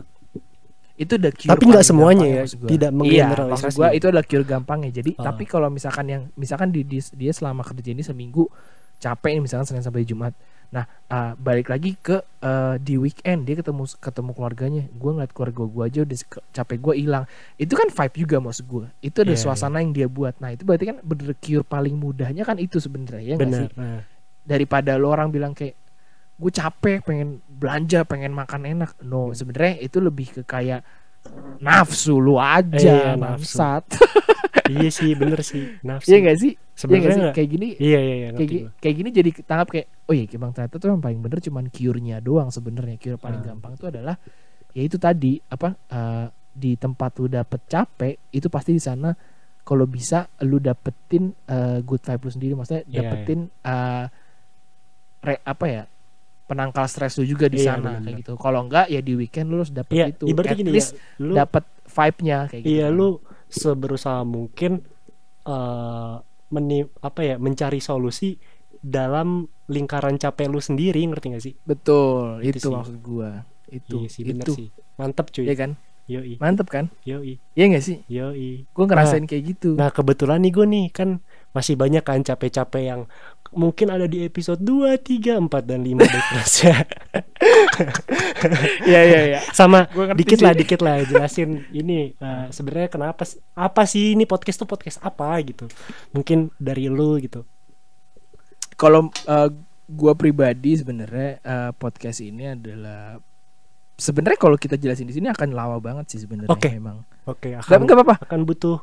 [0.97, 2.67] itu udah cure Tapi nggak semuanya ya, gua.
[2.67, 3.53] tidak iya menggeneralisasi.
[3.53, 5.23] maksud gue itu adalah cure gampangnya jadi Ah.
[5.29, 8.49] tapi kalau misalkan yang misalkan di, di- dia selama kerja ini seminggu
[8.97, 10.33] capek misalkan senin sampai jumat
[10.69, 14.83] nah ah, balik lagi ke eh, di weekend dia ketemu ketemu keluarganya.
[14.93, 16.17] Gue ngeliat keluarga gue aja udah
[16.53, 17.25] capek gue hilang.
[17.57, 20.37] Itu kan vibe juga maksud gue itu ada Iya, suasana yang dia buat.
[20.37, 23.67] Nah itu berarti kan bener cure paling mudahnya kan itu sebenarnya ya nggak sih?
[23.67, 23.69] benar.
[23.73, 23.99] Nah,
[24.45, 25.73] daripada lo orang bilang kayak
[26.39, 28.93] gue capek pengen belanja pengen makan enak.
[29.01, 29.35] No Hmm.
[29.35, 30.85] sebenarnya itu lebih ke kayak
[31.59, 33.21] nafsu lu Iya, aja nafsu.
[33.59, 33.83] bangsat
[34.71, 36.07] iya sih bener sih nafsu.
[36.07, 38.15] iya gak sih iya gak Sebenarnya sih kayak gini Iya iya iya.
[38.15, 38.71] kayak, ngerti gi- gua.
[38.79, 42.17] kayak gini jadi tanggap kayak oh iya bang ternyata tuh yang paling bener cuman cure-nya
[42.19, 43.45] doang sebenarnya cure paling Ah.
[43.49, 44.15] gampang itu adalah
[44.69, 49.11] ya itu tadi apa eh, di tempat lu dapet capek itu pasti di sana
[49.61, 54.05] kalau bisa lu dapetin eh, good vibe lu sendiri maksudnya Iya, dapetin eh,
[55.21, 55.83] re- apa ya
[56.49, 58.03] penangkal stres lu juga di Iya, sana benar-benar.
[58.05, 60.91] kayak gitu kalau enggak ya di weekend lu harus dapet Iya, itu at gini least
[60.97, 61.01] ya.
[61.21, 62.97] Lu dapet vibe-nya kayak gitu Iya kan.
[62.97, 63.07] lu
[63.49, 64.71] seberusaha mungkin
[65.45, 66.13] eh
[66.49, 68.33] meni apa ya mencari solusi
[68.81, 71.53] dalam lingkaran capek lu sendiri ngerti gak sih?
[71.61, 72.73] betul Itu itu, sih.
[72.73, 73.31] maksud gua
[73.69, 74.67] itu iya sih bener itu sih.
[74.97, 75.45] Mantep cuy.
[75.45, 75.71] ya kan
[76.09, 78.65] Yoi, mantep kan yoi, iya gak sih yoi.
[78.65, 81.09] gue ngerasain kayak gitu Nah kebetulan nih gue nih kan
[81.53, 83.01] masih banyak kan capek-capek yang
[83.51, 86.77] mungkin ada di episode 2, 3, 4, dan 5 ya.
[88.85, 89.39] Iya iya iya.
[89.51, 90.45] Sama dikit sih.
[90.45, 94.99] lah dikit lah jelasin ini eh, sebenarnya kenapa s- apa sih ini podcast tuh podcast
[95.01, 95.65] apa gitu.
[96.11, 97.43] Mungkin dari lu gitu.
[98.75, 99.49] Kalau eh,
[99.89, 103.19] gua pribadi sebenarnya eh, podcast ini adalah
[103.99, 106.71] sebenarnya kalau kita jelasin di sini akan lama banget sih sebenarnya Oke.
[106.71, 107.03] memang.
[107.27, 108.15] Oke, Tapi akan nggak apa-apa.
[108.23, 108.77] akan butuh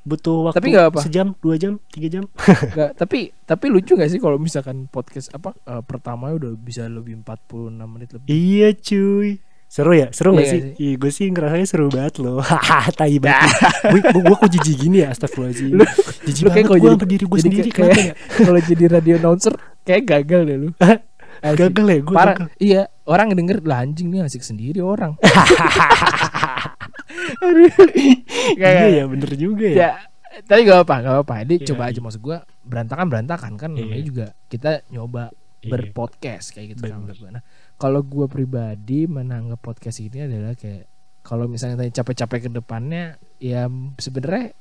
[0.00, 1.00] butuh waktu Tapi nggak apa.
[1.00, 2.24] sejam, dua jam, tiga jam.
[2.72, 7.18] Nggak, tapi tapi lucu gak sih kalau misalkan podcast apa eh, pertama udah bisa lebih
[7.18, 8.28] 46 menit lebih.
[8.28, 9.40] iya cuy.
[9.64, 10.08] Seru ya?
[10.10, 10.60] Seru Iya gak sih?
[10.62, 12.40] nggak Iya, gue sih ngerasanya seru banget loh.
[12.98, 13.52] Tai banget.
[13.92, 15.76] gue gue kok jijik gini ya, astagfirullahaladzim.
[15.76, 15.92] Lu-
[16.24, 17.68] Jijik lu kayak banget gue jadi- sama diri gue sendiri.
[17.68, 18.14] kayak- ya?
[18.38, 20.68] kalau jadi radio announcer kayak gagal deh lu.
[21.38, 21.98] Gagal ya?
[22.00, 22.36] Gue Parah.
[22.56, 25.20] Iya, orang denger lah anjing nih asik sendiri orang.
[27.40, 27.72] Aduh.
[28.56, 29.76] Iya ya, bener juga ya.
[29.76, 29.90] ya
[30.38, 32.04] tapi gak apa gak apa ini Iya, coba aja iya.
[32.04, 33.82] maksud gua berantakan berantakan kan Iya.
[33.82, 35.70] namanya juga kita nyoba Iya.
[35.74, 37.16] berpodcast kayak gitu kan Bener.
[37.18, 37.30] gua.
[37.34, 37.42] nah
[37.74, 40.86] kalau gua pribadi menanggap podcast ini adalah kayak
[41.26, 43.66] kalau misalnya tanya capek-capek ke depannya ya
[43.98, 44.54] sebenarnya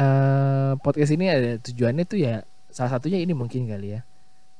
[0.00, 2.40] eh podcast ini ada tujuannya tuh ya
[2.72, 4.00] salah satunya ini mungkin kali ya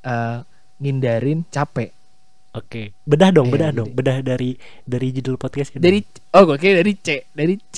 [0.05, 0.39] eh
[0.81, 1.91] ngindarin capek
[2.51, 5.83] Oke, bedah dong, bedah jadi- dong, bedah dari dari judul podcast ini.
[5.87, 6.01] dari
[6.35, 7.23] oh gue kira dari C.
[7.31, 7.77] Dari C.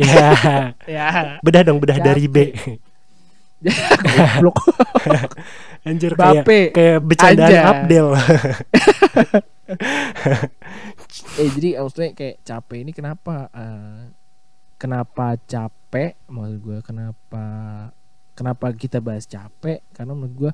[0.00, 0.32] Ya,
[0.88, 1.36] ya.
[1.44, 2.48] Bedah dong, bedah dari B.
[4.04, 4.64] goblok.
[5.84, 6.60] Anjir kayak Bape.
[6.72, 7.60] kayak bercandaan Anja.
[7.68, 8.06] Abdel.
[11.40, 13.52] eh jadi maksudnya kayak capek ini kenapa?
[13.52, 14.08] Eh,
[14.80, 16.16] kenapa capek?
[16.28, 17.44] Maksud gue kenapa
[18.32, 19.84] kenapa kita bahas capek?
[19.92, 20.52] Karena menurut gue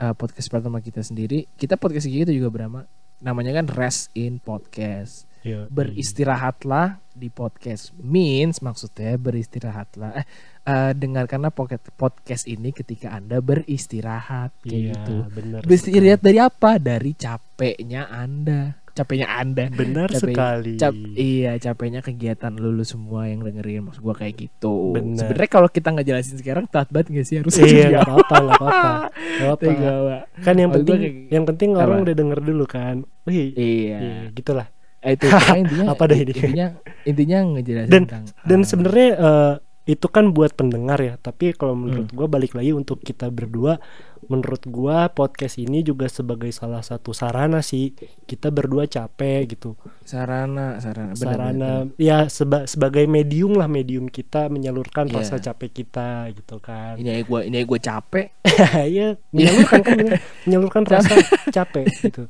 [0.00, 2.84] eh, podcast pertama kita sendiri kita podcast kita juga bernama
[3.20, 5.24] namanya kan rest in podcast.
[5.46, 10.18] Yo, beristirahatlah di podcast means maksudnya beristirahatlah.
[10.18, 10.26] Eh,
[10.66, 15.14] eh, dengarkanlah pocket podcast ini ketika anda beristirahat kayak Iya, gitu.
[15.62, 16.82] beristirahat dari apa?
[16.82, 20.72] Dari capeknya anda capeknya anda Benar Capek- sekali.
[20.74, 24.96] Cap, iya capeknya kegiatan lulu semua yang dengerin maksud gua kayak gitu.
[24.96, 28.56] Sebenarnya kalau kita nggak jelasin sekarang telat banget gak sih harus Iya, nggak apa-apa, nggak
[28.56, 29.68] apa-apa.
[30.08, 30.22] Pak.
[30.40, 32.04] Kan yang Maksud penting kayak- yang penting orang Apa?
[32.04, 32.96] udah denger dulu kan.
[33.22, 33.96] Wih, Iya.
[34.00, 34.66] iya, gitulah.
[34.98, 36.24] Eh, itu intinya Apa ini?
[36.26, 36.66] intinya
[37.04, 39.52] intinya ngejelasin Dan- tentang Dan ah, sebenarnya eh,
[39.86, 41.82] itu kan buat pendengar ya, tapi kalau Hmm.
[41.86, 43.78] menurut gua balik lagi untuk kita berdua,
[44.24, 49.78] menurut gua podcast ini juga sebagai salah satu sarana sih kita berdua capek gitu.
[50.02, 55.14] sarana sarana benar, sarana ya seba- sebagai medium lah medium kita menyalurkan Iya.
[55.16, 56.94] rasa capek kita gitu kan.
[56.96, 58.26] Ini gue ini gue capek.
[58.88, 59.96] Ya menyalurkan kan
[60.46, 61.14] menyalurkan rasa
[61.48, 61.86] capek.
[62.02, 62.26] gitu.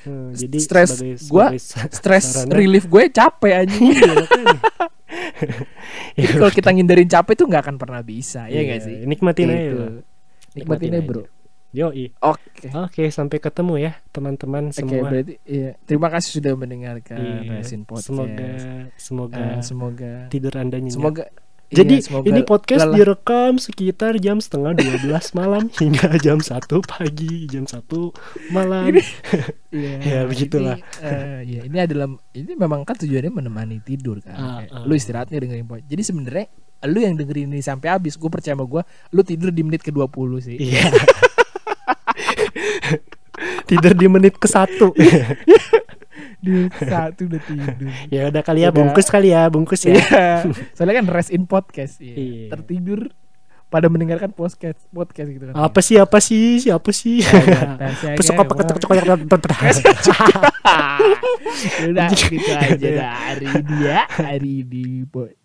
[0.00, 3.92] Hmm, jadi Stres sebagai, gua, sebagai sa- stress sarana- relief gue capek anjing
[5.40, 8.96] Iya, jadi kalau kita ngindarin capek tuh nggak akan pernah bisa ya Iya, nggak sih
[9.04, 9.76] nikmatin aja Gitu.
[9.76, 9.92] lah.
[10.52, 11.24] nikmatin aja bro
[11.70, 12.10] Yoi.
[12.18, 15.06] oke Oke, sampai ketemu ya teman-teman Oke, semua.
[15.06, 15.78] berarti iya.
[15.80, 18.10] Terima kasih sudah mendengarkan Iya, Resin Podcast.
[18.10, 18.48] semoga
[18.96, 20.92] semoga Eh, semoga tidur Anda nyenyak.
[20.92, 21.24] semoga
[21.70, 22.98] Iya, Jadi iya, ini podcast lelah.
[22.98, 25.06] direkam sekitar jam setengah 12
[25.38, 27.86] malam hingga jam 1 pagi, jam 1
[28.50, 28.90] malam.
[28.90, 29.02] Ini,
[29.78, 30.82] iya, ya, ya begitulah.
[30.82, 34.34] Ini, uh, ya, ini adalah ini memang kan tujuannya menemani tidur kan.
[34.34, 34.82] Uh, uh.
[34.82, 35.86] Lu istirahatnya dengerin podcast.
[35.86, 36.46] Jadi sebenarnya
[36.90, 38.82] lu yang dengerin ini sampai habis, gue percaya sama gue,
[39.14, 40.58] lu tidur di menit ke-20 sih.
[40.58, 40.90] Iya.
[43.70, 44.90] tidur di menit ke-1.
[46.40, 47.92] Dude, satu udah tidur.
[48.14, 48.76] ya udah kali ya udah.
[48.80, 50.00] bungkus kali ya, bungkus ya.
[50.00, 50.28] Iya.
[50.76, 52.16] Soalnya kan rest in podcast ya.
[52.16, 52.48] Yeah.
[52.56, 53.12] Tertidur
[53.70, 55.54] pada mendengarkan podcast podcast gitu kan.
[55.54, 57.22] Apa sih apa sih siapa sih?
[57.22, 59.06] Ya, ya, pesok apa ketok-ketok yang
[61.86, 65.36] Udah gitu aja dah hari dia ya, hari ini boy.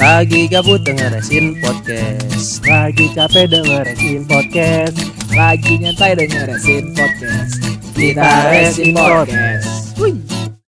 [0.00, 4.96] Lagi gabut dengerin podcast Lagi capek dengerin podcast.
[5.36, 7.60] Lagi nyantai dan ngeresin podcast.
[7.92, 10.39] Kita resin podcast Wih.